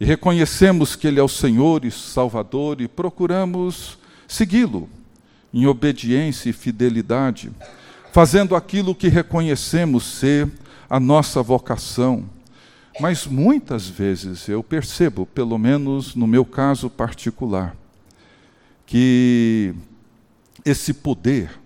e 0.00 0.04
reconhecemos 0.04 0.96
que 0.96 1.06
Ele 1.06 1.20
é 1.20 1.22
o 1.22 1.28
Senhor 1.28 1.84
e 1.84 1.92
Salvador 1.92 2.80
e 2.80 2.88
procuramos 2.88 3.98
segui-lo 4.26 4.88
em 5.54 5.64
obediência 5.64 6.50
e 6.50 6.52
fidelidade 6.52 7.52
fazendo 8.16 8.56
aquilo 8.56 8.94
que 8.94 9.08
reconhecemos 9.08 10.02
ser 10.02 10.50
a 10.88 10.98
nossa 10.98 11.42
vocação. 11.42 12.24
Mas 12.98 13.26
muitas 13.26 13.86
vezes 13.86 14.48
eu 14.48 14.62
percebo, 14.62 15.26
pelo 15.26 15.58
menos 15.58 16.14
no 16.14 16.26
meu 16.26 16.42
caso 16.42 16.88
particular, 16.88 17.76
que 18.86 19.74
esse 20.64 20.94
poder 20.94 21.60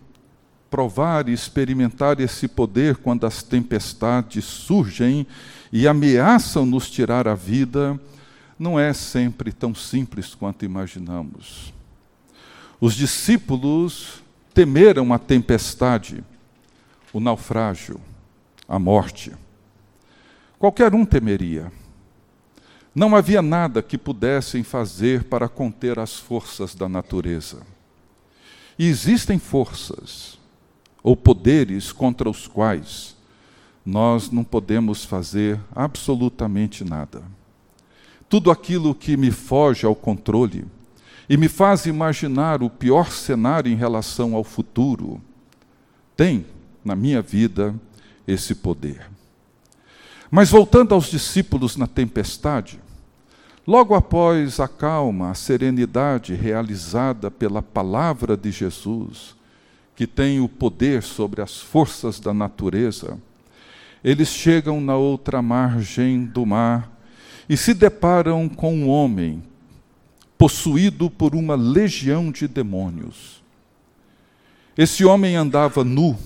provar 0.68 1.28
e 1.28 1.32
experimentar 1.32 2.18
esse 2.18 2.48
poder 2.48 2.96
quando 2.96 3.28
as 3.28 3.44
tempestades 3.44 4.44
surgem 4.44 5.24
e 5.72 5.86
ameaçam 5.86 6.66
nos 6.66 6.90
tirar 6.90 7.28
a 7.28 7.34
vida, 7.36 7.96
não 8.58 8.76
é 8.76 8.92
sempre 8.92 9.52
tão 9.52 9.72
simples 9.72 10.34
quanto 10.34 10.64
imaginamos. 10.64 11.72
Os 12.80 12.96
discípulos 12.96 14.20
temeram 14.52 15.12
a 15.12 15.18
tempestade, 15.18 16.24
o 17.12 17.20
naufrágio, 17.20 18.00
a 18.68 18.78
morte. 18.78 19.32
Qualquer 20.58 20.94
um 20.94 21.04
temeria. 21.04 21.72
Não 22.94 23.14
havia 23.14 23.40
nada 23.40 23.82
que 23.82 23.96
pudessem 23.96 24.62
fazer 24.62 25.24
para 25.24 25.48
conter 25.48 25.98
as 25.98 26.16
forças 26.16 26.74
da 26.74 26.88
natureza. 26.88 27.62
E 28.78 28.88
existem 28.88 29.38
forças 29.38 30.38
ou 31.02 31.16
poderes 31.16 31.92
contra 31.92 32.28
os 32.28 32.46
quais 32.46 33.16
nós 33.84 34.30
não 34.30 34.44
podemos 34.44 35.04
fazer 35.04 35.58
absolutamente 35.74 36.84
nada. 36.84 37.22
Tudo 38.28 38.50
aquilo 38.50 38.94
que 38.94 39.16
me 39.16 39.30
foge 39.30 39.86
ao 39.86 39.94
controle 39.94 40.64
e 41.28 41.36
me 41.36 41.48
faz 41.48 41.86
imaginar 41.86 42.62
o 42.62 42.68
pior 42.68 43.10
cenário 43.10 43.72
em 43.72 43.76
relação 43.76 44.34
ao 44.34 44.44
futuro, 44.44 45.20
tem 46.16 46.44
na 46.84 46.96
minha 46.96 47.22
vida 47.22 47.74
esse 48.26 48.54
poder. 48.54 49.10
Mas 50.30 50.50
voltando 50.50 50.94
aos 50.94 51.10
discípulos 51.10 51.76
na 51.76 51.86
tempestade, 51.86 52.78
logo 53.66 53.94
após 53.94 54.60
a 54.60 54.68
calma, 54.68 55.30
a 55.30 55.34
serenidade 55.34 56.34
realizada 56.34 57.30
pela 57.30 57.60
palavra 57.60 58.36
de 58.36 58.50
Jesus, 58.50 59.34
que 59.96 60.06
tem 60.06 60.40
o 60.40 60.48
poder 60.48 61.02
sobre 61.02 61.42
as 61.42 61.60
forças 61.60 62.20
da 62.20 62.32
natureza, 62.32 63.18
eles 64.02 64.28
chegam 64.28 64.80
na 64.80 64.96
outra 64.96 65.42
margem 65.42 66.24
do 66.24 66.46
mar 66.46 66.90
e 67.48 67.56
se 67.56 67.74
deparam 67.74 68.48
com 68.48 68.74
um 68.74 68.88
homem 68.88 69.42
possuído 70.38 71.10
por 71.10 71.34
uma 71.34 71.54
legião 71.54 72.32
de 72.32 72.48
demônios. 72.48 73.42
Esse 74.78 75.04
homem 75.04 75.36
andava 75.36 75.84
nu, 75.84 76.16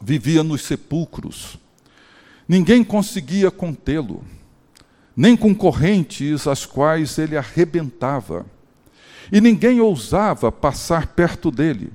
vivia 0.00 0.42
nos 0.42 0.62
sepulcros, 0.62 1.58
ninguém 2.48 2.84
conseguia 2.84 3.50
contê-lo, 3.50 4.24
nem 5.16 5.36
com 5.36 5.54
correntes 5.54 6.46
as 6.46 6.66
quais 6.66 7.18
ele 7.18 7.36
arrebentava, 7.36 8.46
e 9.32 9.40
ninguém 9.40 9.80
ousava 9.80 10.52
passar 10.52 11.08
perto 11.08 11.50
dele 11.50 11.92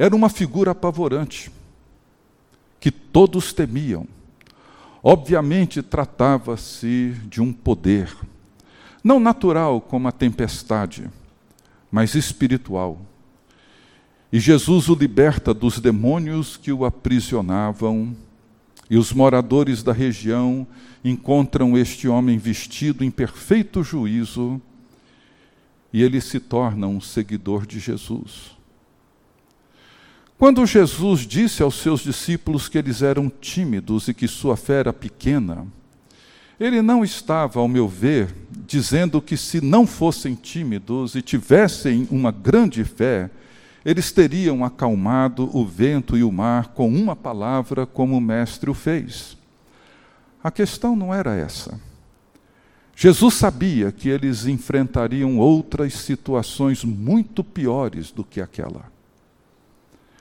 era 0.00 0.16
uma 0.16 0.30
figura 0.30 0.70
apavorante, 0.70 1.52
que 2.80 2.90
todos 2.90 3.52
temiam. 3.52 4.08
Obviamente, 5.02 5.82
tratava-se 5.82 7.14
de 7.26 7.42
um 7.42 7.52
poder, 7.52 8.10
não 9.04 9.20
natural 9.20 9.78
como 9.78 10.08
a 10.08 10.12
tempestade, 10.12 11.06
mas 11.90 12.14
espiritual. 12.14 12.98
E 14.32 14.38
Jesus 14.38 14.88
o 14.88 14.94
liberta 14.94 15.52
dos 15.52 15.80
demônios 15.80 16.56
que 16.56 16.72
o 16.72 16.84
aprisionavam, 16.84 18.16
e 18.88 18.96
os 18.96 19.12
moradores 19.12 19.82
da 19.82 19.92
região 19.92 20.66
encontram 21.04 21.76
este 21.76 22.08
homem 22.08 22.38
vestido 22.38 23.04
em 23.04 23.10
perfeito 23.10 23.82
juízo, 23.82 24.60
e 25.92 26.02
ele 26.02 26.20
se 26.20 26.38
torna 26.38 26.86
um 26.86 27.00
seguidor 27.00 27.66
de 27.66 27.80
Jesus. 27.80 28.56
Quando 30.38 30.64
Jesus 30.64 31.26
disse 31.26 31.62
aos 31.62 31.74
seus 31.74 32.00
discípulos 32.00 32.68
que 32.68 32.78
eles 32.78 33.02
eram 33.02 33.28
tímidos 33.28 34.08
e 34.08 34.14
que 34.14 34.26
sua 34.26 34.56
fé 34.56 34.80
era 34.80 34.92
pequena, 34.92 35.66
ele 36.58 36.80
não 36.80 37.04
estava, 37.04 37.60
ao 37.60 37.68
meu 37.68 37.88
ver, 37.88 38.34
dizendo 38.66 39.20
que 39.20 39.36
se 39.36 39.60
não 39.60 39.86
fossem 39.86 40.34
tímidos 40.34 41.14
e 41.14 41.22
tivessem 41.22 42.06
uma 42.10 42.30
grande 42.30 42.84
fé, 42.84 43.30
eles 43.84 44.12
teriam 44.12 44.64
acalmado 44.64 45.48
o 45.56 45.64
vento 45.64 46.16
e 46.16 46.22
o 46.22 46.30
mar 46.30 46.68
com 46.68 46.88
uma 46.88 47.16
palavra, 47.16 47.86
como 47.86 48.16
o 48.16 48.20
Mestre 48.20 48.70
o 48.70 48.74
fez. 48.74 49.36
A 50.42 50.50
questão 50.50 50.94
não 50.94 51.12
era 51.14 51.34
essa. 51.34 51.80
Jesus 52.94 53.34
sabia 53.34 53.90
que 53.90 54.08
eles 54.08 54.46
enfrentariam 54.46 55.38
outras 55.38 55.94
situações 55.94 56.84
muito 56.84 57.42
piores 57.42 58.10
do 58.10 58.22
que 58.22 58.40
aquela 58.40 58.90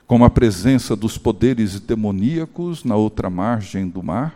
como 0.10 0.26
a 0.26 0.30
presença 0.30 0.96
dos 0.96 1.20
poderes 1.20 1.80
demoníacos 1.80 2.84
na 2.84 2.96
outra 2.96 3.30
margem 3.30 3.88
do 3.88 4.02
mar, 4.02 4.34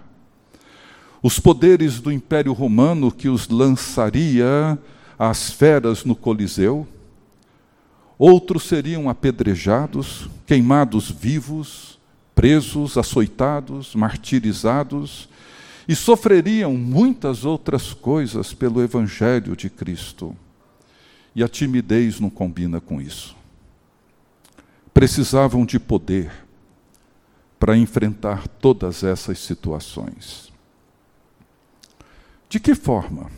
os 1.19 1.39
poderes 1.39 1.99
do 1.99 2.11
Império 2.11 2.53
Romano 2.53 3.11
que 3.11 3.27
os 3.27 3.49
lançaria 3.49 4.77
às 5.17 5.49
feras 5.49 6.05
no 6.05 6.15
Coliseu, 6.15 6.87
outros 8.17 8.63
seriam 8.63 9.09
apedrejados, 9.09 10.29
queimados 10.45 11.09
vivos, 11.09 11.99
presos, 12.33 12.97
açoitados, 12.97 13.95
martirizados, 13.95 15.29
e 15.87 15.95
sofreriam 15.95 16.75
muitas 16.75 17.43
outras 17.43 17.93
coisas 17.93 18.53
pelo 18.53 18.81
Evangelho 18.81 19.55
de 19.55 19.69
Cristo. 19.69 20.35
E 21.35 21.43
a 21.43 21.47
timidez 21.47 22.19
não 22.19 22.29
combina 22.29 22.79
com 22.79 23.01
isso 23.01 23.35
precisavam 24.93 25.65
de 25.65 25.79
poder 25.79 26.31
para 27.59 27.75
enfrentar 27.75 28.47
todas 28.47 29.03
essas 29.03 29.39
situações. 29.39 30.51
De 32.47 32.59
que 32.59 32.75
forma 32.75 33.31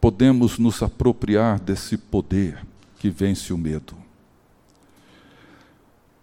podemos 0.00 0.58
nos 0.58 0.82
apropriar 0.82 1.58
desse 1.58 1.96
poder 1.96 2.64
que 2.98 3.10
vence 3.10 3.52
o 3.52 3.58
medo? 3.58 3.96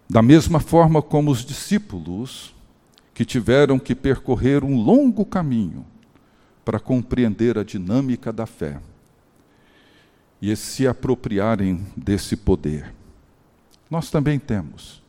Da 0.08 0.22
mesma 0.22 0.60
forma 0.60 1.02
como 1.02 1.30
os 1.30 1.44
discípulos 1.44 2.54
que 3.12 3.24
tiveram 3.24 3.78
que 3.78 3.94
percorrer 3.94 4.62
um 4.62 4.76
longo 4.76 5.24
caminho 5.24 5.84
para 6.64 6.78
compreender 6.78 7.58
a 7.58 7.64
dinâmica 7.64 8.32
da 8.32 8.46
fé 8.46 8.80
e 10.40 10.54
se 10.54 10.86
apropriarem 10.86 11.84
desse 11.96 12.36
poder. 12.36 12.94
Nós 13.90 14.10
também 14.10 14.38
temos 14.38 15.02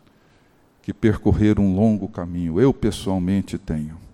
que 0.82 0.94
percorrer 0.94 1.60
um 1.60 1.76
longo 1.76 2.08
caminho, 2.08 2.62
eu 2.62 2.74
pessoalmente 2.74 3.58
tenho. 3.58 4.07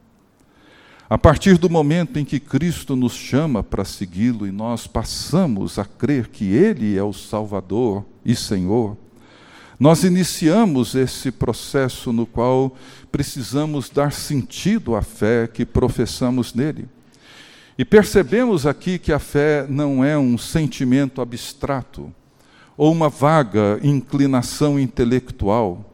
A 1.14 1.18
partir 1.20 1.60
do 1.60 1.70
momento 1.70 2.18
em 2.18 2.26
que 2.26 2.40
Cristo 2.40 2.96
nos 2.96 3.14
chama 3.14 3.62
para 3.62 3.86
segui-lo 3.86 4.48
e 4.48 4.52
nós 4.52 4.88
passamos 4.88 5.78
a 5.78 5.86
crer 5.86 6.28
que 6.30 6.46
Ele 6.46 6.98
é 6.98 7.04
o 7.04 7.14
Salvador 7.14 8.04
e 8.26 8.36
Senhor, 8.36 8.98
nós 9.80 10.04
iniciamos 10.04 10.96
esse 10.96 11.30
processo 11.32 12.12
no 12.12 12.26
qual 12.26 12.76
precisamos 13.12 13.92
dar 13.92 14.12
sentido 14.12 14.96
à 14.96 15.04
fé 15.04 15.46
que 15.46 15.68
professamos 15.68 16.52
nele. 16.56 16.88
E 17.78 17.86
percebemos 17.86 18.66
aqui 18.66 18.98
que 18.98 19.14
a 19.14 19.20
fé 19.20 19.68
não 19.70 20.04
é 20.04 20.18
um 20.18 20.36
sentimento 20.36 21.22
abstrato, 21.22 22.12
ou 22.76 22.92
uma 22.92 23.10
vaga 23.10 23.80
inclinação 23.84 24.80
intelectual. 24.80 25.93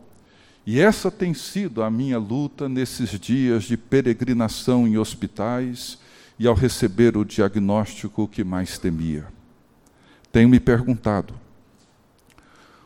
E 0.72 0.80
essa 0.80 1.10
tem 1.10 1.34
sido 1.34 1.82
a 1.82 1.90
minha 1.90 2.20
luta 2.20 2.70
nesses 2.70 3.20
dias 3.20 3.64
de 3.64 3.76
peregrinação 3.76 4.88
em 4.88 5.00
hospitais 5.00 5.98
e 6.38 6.46
ao 6.46 6.54
receber 6.54 7.18
o 7.18 7.26
diagnóstico 7.26 8.28
que 8.28 8.44
mais 8.44 8.78
temia. 8.78 9.26
Tenho 10.32 10.48
me 10.48 10.60
perguntado: 10.60 11.34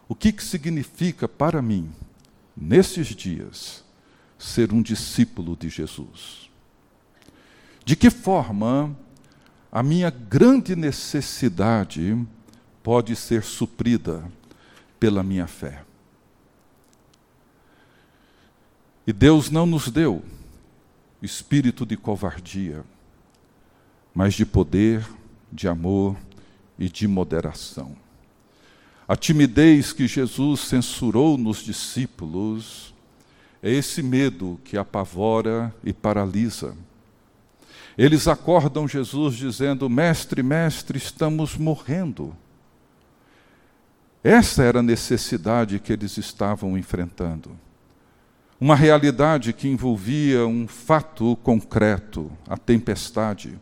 o 0.07 0.15
que, 0.15 0.31
que 0.31 0.41
significa 0.41 1.27
para 1.27 1.61
mim, 1.61 1.91
nesses 2.55 3.07
dias, 3.07 3.83
ser 4.39 4.71
um 4.71 4.81
discípulo 4.81 5.57
de 5.57 5.67
Jesus? 5.67 6.49
De 7.83 7.97
que 7.97 8.09
forma 8.09 8.97
a 9.69 9.83
minha 9.83 10.09
grande 10.09 10.73
necessidade 10.73 12.17
pode 12.81 13.13
ser 13.13 13.43
suprida 13.43 14.23
pela 14.97 15.21
minha 15.21 15.47
fé. 15.47 15.83
E 19.05 19.11
Deus 19.11 19.49
não 19.49 19.65
nos 19.65 19.89
deu 19.89 20.23
espírito 21.21 21.85
de 21.85 21.95
covardia, 21.95 22.83
mas 24.13 24.33
de 24.33 24.45
poder, 24.45 25.07
de 25.51 25.67
amor 25.67 26.17
e 26.77 26.89
de 26.89 27.07
moderação. 27.07 27.95
A 29.07 29.15
timidez 29.15 29.93
que 29.93 30.07
Jesus 30.07 30.61
censurou 30.61 31.37
nos 31.37 31.59
discípulos 31.59 32.93
é 33.61 33.71
esse 33.71 34.03
medo 34.03 34.59
que 34.63 34.77
apavora 34.77 35.73
e 35.83 35.93
paralisa. 35.93 36.75
Eles 37.97 38.27
acordam 38.27 38.87
Jesus 38.87 39.35
dizendo: 39.35 39.89
Mestre, 39.89 40.43
mestre, 40.43 40.97
estamos 40.97 41.55
morrendo. 41.55 42.35
Essa 44.23 44.63
era 44.63 44.79
a 44.79 44.83
necessidade 44.83 45.79
que 45.79 45.93
eles 45.93 46.17
estavam 46.17 46.77
enfrentando. 46.77 47.51
Uma 48.63 48.77
realidade 48.77 49.51
que 49.51 49.67
envolvia 49.67 50.47
um 50.47 50.69
fato 50.69 51.35
concreto, 51.43 52.31
a 52.47 52.55
tempestade, 52.55 53.59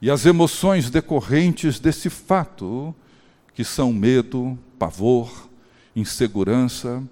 e 0.00 0.08
as 0.08 0.24
emoções 0.24 0.88
decorrentes 0.88 1.80
desse 1.80 2.08
fato, 2.08 2.94
que 3.52 3.64
são 3.64 3.92
medo, 3.92 4.56
pavor, 4.78 5.50
insegurança, 5.96 7.02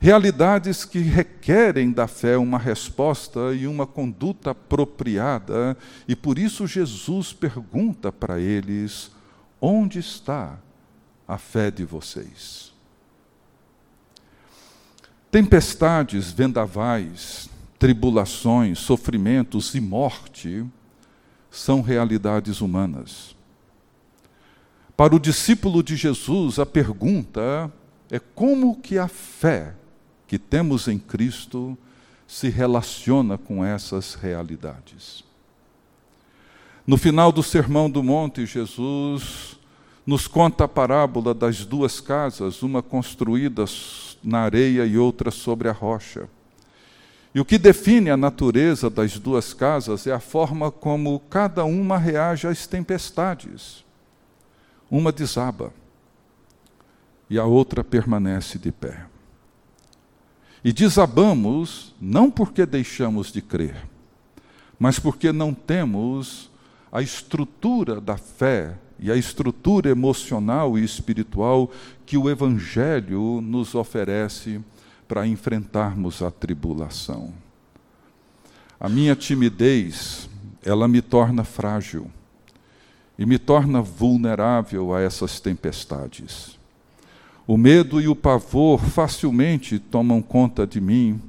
realidades 0.00 0.84
que 0.84 0.98
requerem 0.98 1.92
da 1.92 2.08
fé 2.08 2.36
uma 2.36 2.58
resposta 2.58 3.54
e 3.54 3.64
uma 3.68 3.86
conduta 3.86 4.50
apropriada, 4.50 5.76
e 6.08 6.16
por 6.16 6.40
isso 6.40 6.66
Jesus 6.66 7.32
pergunta 7.32 8.10
para 8.10 8.40
eles: 8.40 9.12
onde 9.60 10.00
está 10.00 10.58
a 11.28 11.38
fé 11.38 11.70
de 11.70 11.84
vocês? 11.84 12.71
Tempestades, 15.32 16.30
vendavais, 16.30 17.48
tribulações, 17.78 18.78
sofrimentos 18.78 19.74
e 19.74 19.80
morte 19.80 20.62
são 21.50 21.80
realidades 21.80 22.60
humanas. 22.60 23.34
Para 24.94 25.16
o 25.16 25.18
discípulo 25.18 25.82
de 25.82 25.96
Jesus, 25.96 26.58
a 26.58 26.66
pergunta 26.66 27.72
é 28.10 28.18
como 28.18 28.76
que 28.76 28.98
a 28.98 29.08
fé 29.08 29.74
que 30.28 30.38
temos 30.38 30.86
em 30.86 30.98
Cristo 30.98 31.78
se 32.26 32.50
relaciona 32.50 33.38
com 33.38 33.64
essas 33.64 34.12
realidades. 34.12 35.24
No 36.86 36.98
final 36.98 37.32
do 37.32 37.42
Sermão 37.42 37.90
do 37.90 38.02
Monte, 38.02 38.44
Jesus 38.44 39.58
nos 40.06 40.26
conta 40.26 40.64
a 40.64 40.68
parábola 40.68 41.32
das 41.32 41.64
duas 41.64 42.02
casas, 42.02 42.62
uma 42.62 42.82
construída 42.82 43.64
na 44.22 44.40
areia 44.40 44.84
e 44.84 44.96
outra 44.96 45.30
sobre 45.30 45.68
a 45.68 45.72
rocha. 45.72 46.28
E 47.34 47.40
o 47.40 47.44
que 47.44 47.56
define 47.56 48.10
a 48.10 48.16
natureza 48.16 48.90
das 48.90 49.18
duas 49.18 49.54
casas 49.54 50.06
é 50.06 50.12
a 50.12 50.20
forma 50.20 50.70
como 50.70 51.18
cada 51.30 51.64
uma 51.64 51.96
reage 51.96 52.46
às 52.46 52.66
tempestades. 52.66 53.84
Uma 54.90 55.10
desaba 55.10 55.72
e 57.30 57.38
a 57.38 57.46
outra 57.46 57.82
permanece 57.82 58.58
de 58.58 58.70
pé. 58.70 59.06
E 60.62 60.72
desabamos 60.72 61.94
não 61.98 62.30
porque 62.30 62.66
deixamos 62.66 63.32
de 63.32 63.40
crer, 63.40 63.88
mas 64.78 64.98
porque 64.98 65.32
não 65.32 65.54
temos 65.54 66.50
a 66.92 67.00
estrutura 67.00 68.00
da 68.00 68.18
fé 68.18 68.76
e 68.98 69.10
a 69.10 69.16
estrutura 69.16 69.90
emocional 69.90 70.78
e 70.78 70.84
espiritual 70.84 71.70
que 72.06 72.16
o 72.16 72.28
Evangelho 72.28 73.40
nos 73.40 73.74
oferece 73.74 74.60
para 75.06 75.26
enfrentarmos 75.26 76.22
a 76.22 76.30
tribulação. 76.30 77.32
A 78.80 78.88
minha 78.88 79.14
timidez, 79.14 80.28
ela 80.64 80.88
me 80.88 81.00
torna 81.00 81.44
frágil 81.44 82.10
e 83.18 83.26
me 83.26 83.38
torna 83.38 83.80
vulnerável 83.82 84.94
a 84.94 85.00
essas 85.00 85.38
tempestades. 85.38 86.58
O 87.46 87.56
medo 87.56 88.00
e 88.00 88.08
o 88.08 88.16
pavor 88.16 88.80
facilmente 88.80 89.78
tomam 89.78 90.22
conta 90.22 90.66
de 90.66 90.80
mim 90.80 91.20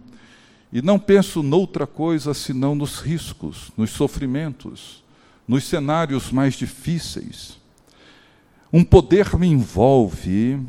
e 0.71 0.81
não 0.81 0.97
penso 0.97 1.43
noutra 1.43 1.85
coisa 1.85 2.33
senão 2.33 2.73
nos 2.73 2.99
riscos, 2.99 3.71
nos 3.77 3.91
sofrimentos, 3.91 5.02
nos 5.47 5.65
cenários 5.65 6.31
mais 6.31 6.55
difíceis. 6.55 7.59
Um 8.71 8.83
poder 8.83 9.37
me 9.37 9.47
envolve 9.47 10.59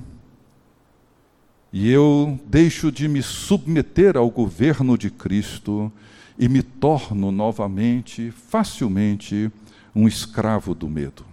e 1.73 1.91
eu 1.91 2.39
deixo 2.47 2.93
de 2.93 3.09
me 3.09 3.23
submeter 3.23 4.17
ao 4.17 4.31
governo 4.31 4.97
de 4.97 5.11
Cristo 5.11 5.93
e 6.39 6.49
me 6.49 6.63
torno 6.63 7.33
novamente, 7.33 8.31
facilmente, 8.31 9.51
um 9.95 10.07
escravo 10.07 10.75
do 10.75 10.89
medo. 10.89 11.25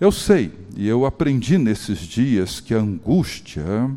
Eu 0.00 0.10
sei, 0.10 0.52
e 0.76 0.88
eu 0.88 1.04
aprendi 1.04 1.58
nesses 1.58 1.98
dias, 1.98 2.58
que 2.58 2.74
a 2.74 2.78
angústia 2.78 3.90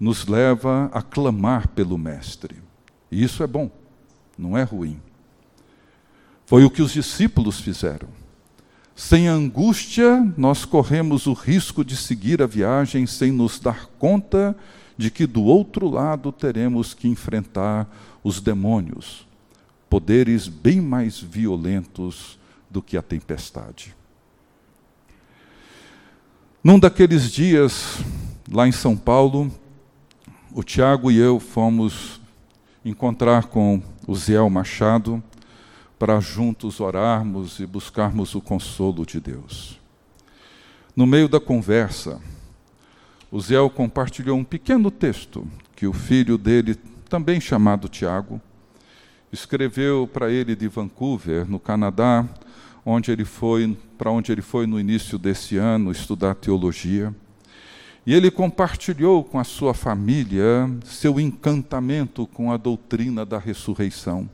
nos 0.00 0.26
leva 0.26 0.90
a 0.92 1.00
clamar 1.00 1.68
pelo 1.68 1.96
Mestre. 1.96 2.56
E 3.10 3.22
isso 3.22 3.42
é 3.42 3.46
bom, 3.46 3.70
não 4.36 4.58
é 4.58 4.64
ruim. 4.64 5.00
Foi 6.46 6.64
o 6.64 6.70
que 6.70 6.80
os 6.80 6.92
discípulos 6.92 7.58
fizeram. 7.58 8.08
Sem 8.94 9.26
angústia, 9.26 10.32
nós 10.38 10.64
corremos 10.64 11.26
o 11.26 11.32
risco 11.32 11.84
de 11.84 11.96
seguir 11.96 12.40
a 12.40 12.46
viagem 12.46 13.04
sem 13.04 13.32
nos 13.32 13.58
dar 13.58 13.86
conta 13.98 14.56
de 14.96 15.10
que 15.10 15.26
do 15.26 15.42
outro 15.42 15.90
lado 15.90 16.32
teremos 16.32 16.94
que 16.94 17.08
enfrentar 17.08 17.86
os 18.24 18.40
demônios, 18.40 19.26
poderes 19.90 20.48
bem 20.48 20.80
mais 20.80 21.20
violentos 21.20 22.38
do 22.70 22.80
que 22.80 22.96
a 22.96 23.02
tempestade. 23.02 23.94
Num 26.64 26.78
daqueles 26.78 27.30
dias, 27.30 27.98
lá 28.50 28.66
em 28.66 28.72
São 28.72 28.96
Paulo, 28.96 29.52
o 30.52 30.62
Tiago 30.62 31.10
e 31.10 31.18
eu 31.18 31.38
fomos 31.38 32.20
encontrar 32.84 33.46
com 33.46 33.82
o 34.06 34.14
Ziel 34.14 34.48
Machado 34.48 35.22
para 35.98 36.20
juntos 36.20 36.80
orarmos 36.80 37.58
e 37.58 37.66
buscarmos 37.66 38.34
o 38.34 38.40
consolo 38.40 39.06
de 39.06 39.18
Deus. 39.18 39.80
No 40.94 41.06
meio 41.06 41.28
da 41.28 41.40
conversa, 41.40 42.20
o 43.30 43.40
Ziel 43.40 43.68
compartilhou 43.68 44.38
um 44.38 44.44
pequeno 44.44 44.90
texto 44.90 45.46
que 45.74 45.86
o 45.86 45.92
filho 45.92 46.38
dele, 46.38 46.74
também 47.08 47.40
chamado 47.40 47.88
Tiago, 47.88 48.40
escreveu 49.32 50.08
para 50.10 50.30
ele 50.30 50.54
de 50.54 50.68
Vancouver, 50.68 51.48
no 51.48 51.58
Canadá, 51.58 52.26
onde 52.84 53.10
ele 53.10 53.24
foi, 53.24 53.76
para 53.98 54.10
onde 54.10 54.32
ele 54.32 54.42
foi 54.42 54.66
no 54.66 54.78
início 54.78 55.18
desse 55.18 55.56
ano 55.56 55.90
estudar 55.90 56.34
teologia. 56.34 57.14
E 58.06 58.14
ele 58.14 58.30
compartilhou 58.30 59.24
com 59.24 59.38
a 59.38 59.44
sua 59.44 59.74
família 59.74 60.70
seu 60.84 61.18
encantamento 61.18 62.26
com 62.28 62.52
a 62.52 62.56
doutrina 62.56 63.26
da 63.26 63.38
ressurreição. 63.38 64.30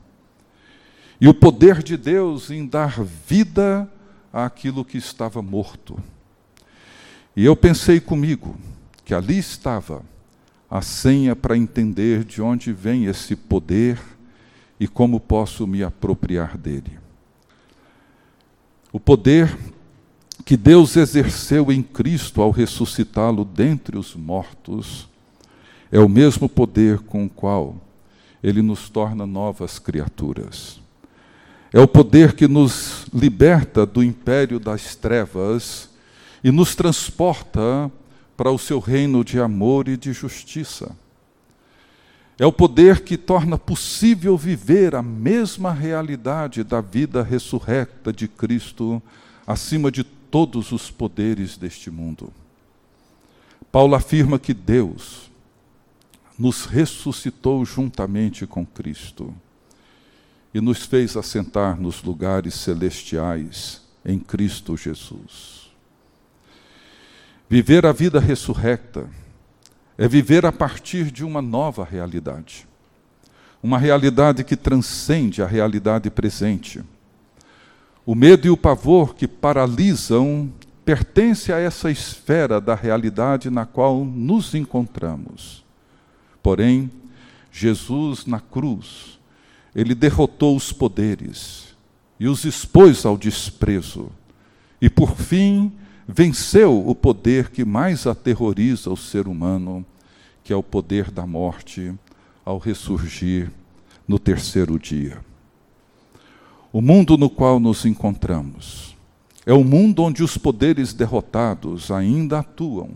E 1.19 1.27
o 1.27 1.33
poder 1.33 1.81
de 1.81 1.95
Deus 1.95 2.49
em 2.49 2.65
dar 2.65 3.01
vida 3.01 3.89
àquilo 4.31 4.83
que 4.83 4.97
estava 4.97 5.41
morto. 5.41 5.97
E 7.35 7.45
eu 7.45 7.55
pensei 7.55 7.99
comigo 7.99 8.55
que 9.05 9.13
ali 9.13 9.37
estava 9.37 10.03
a 10.69 10.81
senha 10.81 11.35
para 11.35 11.57
entender 11.57 12.23
de 12.23 12.41
onde 12.41 12.73
vem 12.73 13.05
esse 13.05 13.35
poder 13.35 13.99
e 14.79 14.87
como 14.87 15.19
posso 15.19 15.67
me 15.67 15.83
apropriar 15.83 16.57
dele. 16.57 16.99
O 18.91 18.99
poder 18.99 19.57
que 20.45 20.57
Deus 20.57 20.97
exerceu 20.97 21.71
em 21.71 21.81
Cristo 21.81 22.41
ao 22.41 22.51
ressuscitá-lo 22.51 23.45
dentre 23.45 23.97
os 23.97 24.15
mortos 24.15 25.07
é 25.91 25.99
o 25.99 26.09
mesmo 26.09 26.49
poder 26.49 26.99
com 26.99 27.25
o 27.25 27.29
qual 27.29 27.77
ele 28.41 28.61
nos 28.61 28.89
torna 28.89 29.25
novas 29.25 29.79
criaturas. 29.79 30.82
É 31.73 31.79
o 31.81 31.87
poder 31.87 32.33
que 32.33 32.47
nos 32.47 33.07
liberta 33.11 33.83
do 33.83 34.03
império 34.03 34.59
das 34.59 34.95
trevas 34.95 35.89
e 36.43 36.51
nos 36.51 36.75
transporta 36.75 37.91
para 38.37 38.51
o 38.51 38.59
seu 38.59 38.77
reino 38.77 39.25
de 39.25 39.39
amor 39.39 39.87
e 39.87 39.97
de 39.97 40.13
justiça. 40.13 40.95
É 42.37 42.45
o 42.45 42.53
poder 42.53 43.01
que 43.01 43.17
torna 43.17 43.57
possível 43.57 44.37
viver 44.37 44.93
a 44.93 45.01
mesma 45.01 45.71
realidade 45.71 46.63
da 46.63 46.79
vida 46.79 47.23
ressurrecta 47.23 48.13
de 48.13 48.27
Cristo 48.27 49.01
acima 49.47 49.91
de 49.91 50.03
todos 50.03 50.71
os 50.71 50.91
poderes 50.91 51.57
deste 51.57 51.89
mundo. 51.89 52.31
Paulo 53.71 53.95
afirma 53.95 54.37
que 54.37 54.53
Deus 54.53 55.31
nos 56.37 56.65
ressuscitou 56.65 57.65
juntamente 57.65 58.45
com 58.45 58.63
Cristo 58.63 59.33
e 60.53 60.61
nos 60.61 60.83
fez 60.83 61.17
assentar 61.17 61.79
nos 61.79 62.03
lugares 62.03 62.53
celestiais 62.53 63.81
em 64.05 64.19
Cristo 64.19 64.77
Jesus. 64.77 65.71
Viver 67.49 67.85
a 67.85 67.91
vida 67.91 68.19
ressurrecta 68.19 69.09
é 69.97 70.07
viver 70.07 70.45
a 70.45 70.51
partir 70.51 71.11
de 71.11 71.23
uma 71.23 71.41
nova 71.41 71.83
realidade. 71.83 72.67
Uma 73.61 73.77
realidade 73.77 74.43
que 74.43 74.55
transcende 74.55 75.41
a 75.41 75.47
realidade 75.47 76.09
presente. 76.09 76.83
O 78.05 78.13
medo 78.13 78.45
e 78.45 78.49
o 78.49 78.57
pavor 78.57 79.15
que 79.15 79.27
paralisam 79.27 80.51
pertence 80.83 81.53
a 81.53 81.59
essa 81.59 81.89
esfera 81.89 82.59
da 82.59 82.75
realidade 82.75 83.49
na 83.49 83.65
qual 83.65 84.03
nos 84.03 84.53
encontramos. 84.53 85.63
Porém, 86.41 86.91
Jesus 87.51 88.25
na 88.25 88.41
cruz, 88.41 89.19
ele 89.75 89.95
derrotou 89.95 90.55
os 90.55 90.71
poderes 90.71 91.75
e 92.19 92.27
os 92.27 92.45
expôs 92.45 93.05
ao 93.05 93.17
desprezo, 93.17 94.11
e 94.81 94.89
por 94.89 95.15
fim 95.15 95.71
venceu 96.07 96.87
o 96.87 96.93
poder 96.93 97.49
que 97.49 97.65
mais 97.65 98.05
aterroriza 98.05 98.89
o 98.89 98.97
ser 98.97 99.27
humano, 99.27 99.85
que 100.43 100.53
é 100.53 100.55
o 100.55 100.63
poder 100.63 101.09
da 101.09 101.25
morte, 101.25 101.93
ao 102.45 102.57
ressurgir 102.57 103.51
no 104.07 104.19
terceiro 104.19 104.77
dia. 104.77 105.19
O 106.71 106.81
mundo 106.81 107.17
no 107.17 107.29
qual 107.29 107.59
nos 107.59 107.85
encontramos 107.85 108.95
é 109.45 109.53
o 109.53 109.63
mundo 109.63 110.03
onde 110.03 110.23
os 110.23 110.37
poderes 110.37 110.93
derrotados 110.93 111.91
ainda 111.91 112.39
atuam, 112.39 112.91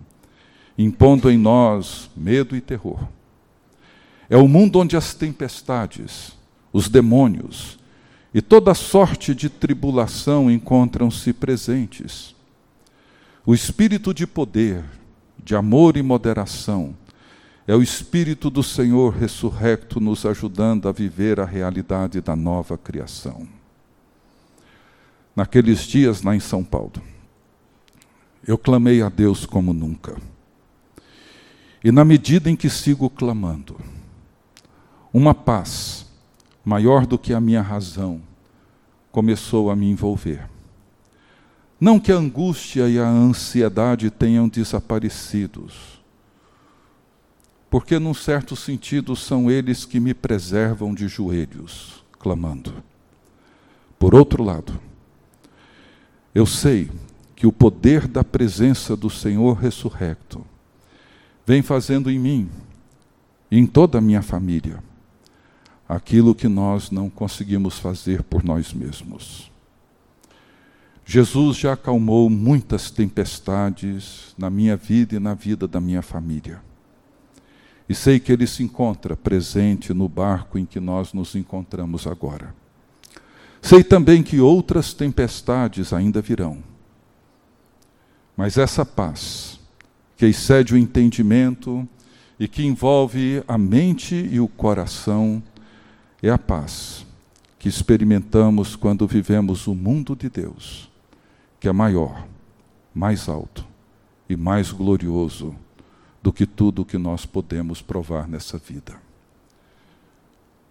impondo 0.77 1.29
em 1.29 1.37
nós 1.37 2.09
medo 2.15 2.55
e 2.55 2.61
terror. 2.61 3.07
É 4.29 4.37
o 4.37 4.47
mundo 4.47 4.79
onde 4.79 4.95
as 4.95 5.13
tempestades, 5.13 6.36
os 6.71 6.89
demônios 6.89 7.77
e 8.33 8.41
toda 8.41 8.73
sorte 8.73 9.33
de 9.33 9.49
tribulação 9.49 10.51
encontram-se 10.51 11.33
presentes. 11.33 12.35
O 13.45 13.53
espírito 13.53 14.13
de 14.13 14.27
poder, 14.27 14.83
de 15.43 15.55
amor 15.55 15.97
e 15.97 16.01
moderação, 16.01 16.95
é 17.67 17.75
o 17.75 17.83
Espírito 17.83 18.49
do 18.49 18.63
Senhor 18.63 19.13
ressurrecto 19.13 19.99
nos 19.99 20.25
ajudando 20.25 20.87
a 20.87 20.93
viver 20.93 21.37
a 21.37 21.45
realidade 21.45 22.21
da 22.21 22.33
nova 22.33 22.77
criação. 22.77 23.45
Naqueles 25.35 25.81
dias 25.81 26.21
lá 26.21 26.33
em 26.33 26.39
São 26.39 26.63
Paulo, 26.63 26.93
eu 28.47 28.57
clamei 28.57 29.01
a 29.01 29.09
Deus 29.09 29.45
como 29.45 29.73
nunca. 29.73 30.15
E 31.83 31.91
na 31.91 32.05
medida 32.05 32.49
em 32.49 32.55
que 32.55 32.69
sigo 32.69 33.09
clamando, 33.09 33.77
uma 35.11 35.33
paz 35.33 36.06
maior 36.67 37.05
do 37.05 37.17
que 37.17 37.33
a 37.33 37.39
minha 37.39 37.61
razão 37.61 38.21
começou 39.09 39.71
a 39.71 39.75
me 39.75 39.89
envolver. 39.89 40.49
Não 41.79 41.97
que 41.97 42.11
a 42.11 42.17
angústia 42.17 42.89
e 42.89 42.99
a 42.99 43.07
ansiedade 43.07 44.11
tenham 44.11 44.49
desaparecido, 44.49 45.67
porque, 47.69 47.97
num 47.97 48.13
certo 48.13 48.53
sentido, 48.53 49.15
são 49.15 49.49
eles 49.49 49.85
que 49.85 49.97
me 49.97 50.13
preservam 50.13 50.93
de 50.93 51.07
joelhos, 51.07 52.03
clamando. 52.19 52.83
Por 53.97 54.13
outro 54.13 54.43
lado, 54.43 54.77
eu 56.35 56.45
sei 56.45 56.91
que 57.33 57.47
o 57.47 57.51
poder 57.53 58.09
da 58.09 58.25
presença 58.25 58.93
do 58.93 59.09
Senhor 59.09 59.53
ressurrecto 59.53 60.45
vem 61.45 61.61
fazendo 61.61 62.11
em 62.11 62.19
mim 62.19 62.49
e 63.49 63.57
em 63.57 63.65
toda 63.65 63.99
a 63.99 64.01
minha 64.01 64.21
família 64.21 64.83
aquilo 65.87 66.35
que 66.35 66.47
nós 66.47 66.91
não 66.91 67.09
conseguimos 67.09 67.79
fazer 67.79 68.23
por 68.23 68.43
nós 68.43 68.73
mesmos. 68.73 69.51
Jesus 71.05 71.55
já 71.55 71.73
acalmou 71.73 72.29
muitas 72.29 72.91
tempestades 72.91 74.35
na 74.37 74.49
minha 74.49 74.75
vida 74.75 75.15
e 75.15 75.19
na 75.19 75.33
vida 75.33 75.65
da 75.65 75.79
minha 75.79 76.01
família. 76.01 76.61
E 77.87 77.95
sei 77.95 78.19
que 78.19 78.33
Ele 78.33 78.45
se 78.45 78.61
encontra 78.61 79.15
presente 79.15 79.93
no 79.93 80.09
barco 80.09 80.57
em 80.57 80.65
que 80.65 80.79
nós 80.79 81.13
nos 81.13 81.35
encontramos 81.35 82.05
agora. 82.05 82.53
Sei 83.61 83.83
também 83.83 84.21
que 84.21 84.41
outras 84.41 84.93
tempestades 84.93 85.93
ainda 85.93 86.21
virão. 86.21 86.61
Mas 88.35 88.57
essa 88.57 88.85
paz, 88.85 89.59
que 90.17 90.25
excede 90.25 90.73
o 90.73 90.77
entendimento 90.77 91.87
e 92.37 92.47
que 92.47 92.65
envolve 92.65 93.41
a 93.47 93.57
mente 93.57 94.15
e 94.15 94.39
o 94.41 94.47
coração, 94.47 95.41
é 96.21 96.29
a 96.29 96.37
paz 96.37 97.05
que 97.59 97.69
experimentamos 97.69 98.75
quando 98.75 99.07
vivemos 99.07 99.67
o 99.67 99.75
mundo 99.75 100.15
de 100.15 100.29
Deus, 100.29 100.89
que 101.59 101.67
é 101.67 101.71
maior, 101.71 102.27
mais 102.93 103.29
alto 103.29 103.65
e 104.29 104.35
mais 104.35 104.71
glorioso 104.71 105.55
do 106.21 106.33
que 106.33 106.45
tudo 106.45 106.85
que 106.85 106.97
nós 106.97 107.25
podemos 107.25 107.81
provar 107.81 108.27
nessa 108.27 108.57
vida. 108.57 108.99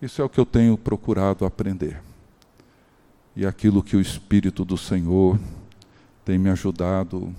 Isso 0.03 0.21
é 0.21 0.25
o 0.25 0.29
que 0.29 0.39
eu 0.39 0.47
tenho 0.47 0.77
procurado 0.77 1.45
aprender. 1.45 2.03
E 3.35 3.47
aquilo 3.47 3.83
que 3.83 3.97
o 3.97 4.01
Espírito 4.01 4.65
do 4.65 4.77
Senhor 4.77 5.39
tem 6.25 6.39
me 6.39 6.51
ajudado 6.51 7.35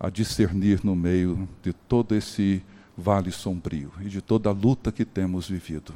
a 0.00 0.08
discernir 0.08 0.80
no 0.82 0.96
meio 0.96 1.48
de 1.62 1.72
todo 1.72 2.14
esse 2.14 2.62
vale 2.96 3.30
sombrio 3.30 3.92
e 4.00 4.08
de 4.08 4.20
toda 4.20 4.48
a 4.48 4.52
luta 4.52 4.90
que 4.90 5.04
temos 5.04 5.48
vivido. 5.48 5.94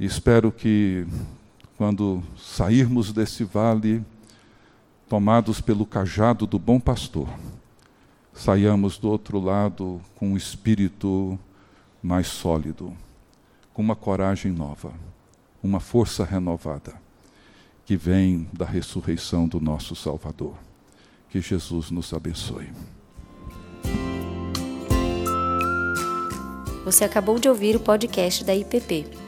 E 0.00 0.04
espero 0.04 0.52
que, 0.52 1.04
quando 1.76 2.22
sairmos 2.36 3.12
desse 3.12 3.42
vale, 3.42 4.04
tomados 5.08 5.60
pelo 5.60 5.84
cajado 5.84 6.46
do 6.46 6.58
bom 6.58 6.78
pastor, 6.78 7.28
saiamos 8.32 8.96
do 8.96 9.10
outro 9.10 9.40
lado 9.40 10.00
com 10.14 10.28
um 10.28 10.36
espírito 10.36 11.36
mais 12.00 12.28
sólido, 12.28 12.96
com 13.74 13.82
uma 13.82 13.96
coragem 13.96 14.52
nova, 14.52 14.92
uma 15.60 15.80
força 15.80 16.24
renovada, 16.24 16.94
que 17.84 17.96
vem 17.96 18.48
da 18.52 18.64
ressurreição 18.64 19.48
do 19.48 19.58
nosso 19.58 19.96
Salvador. 19.96 20.54
Que 21.28 21.40
Jesus 21.40 21.90
nos 21.90 22.12
abençoe. 22.14 22.68
Você 26.84 27.04
acabou 27.04 27.38
de 27.38 27.48
ouvir 27.48 27.76
o 27.76 27.80
podcast 27.80 28.44
da 28.44 28.54
IPP. 28.54 29.27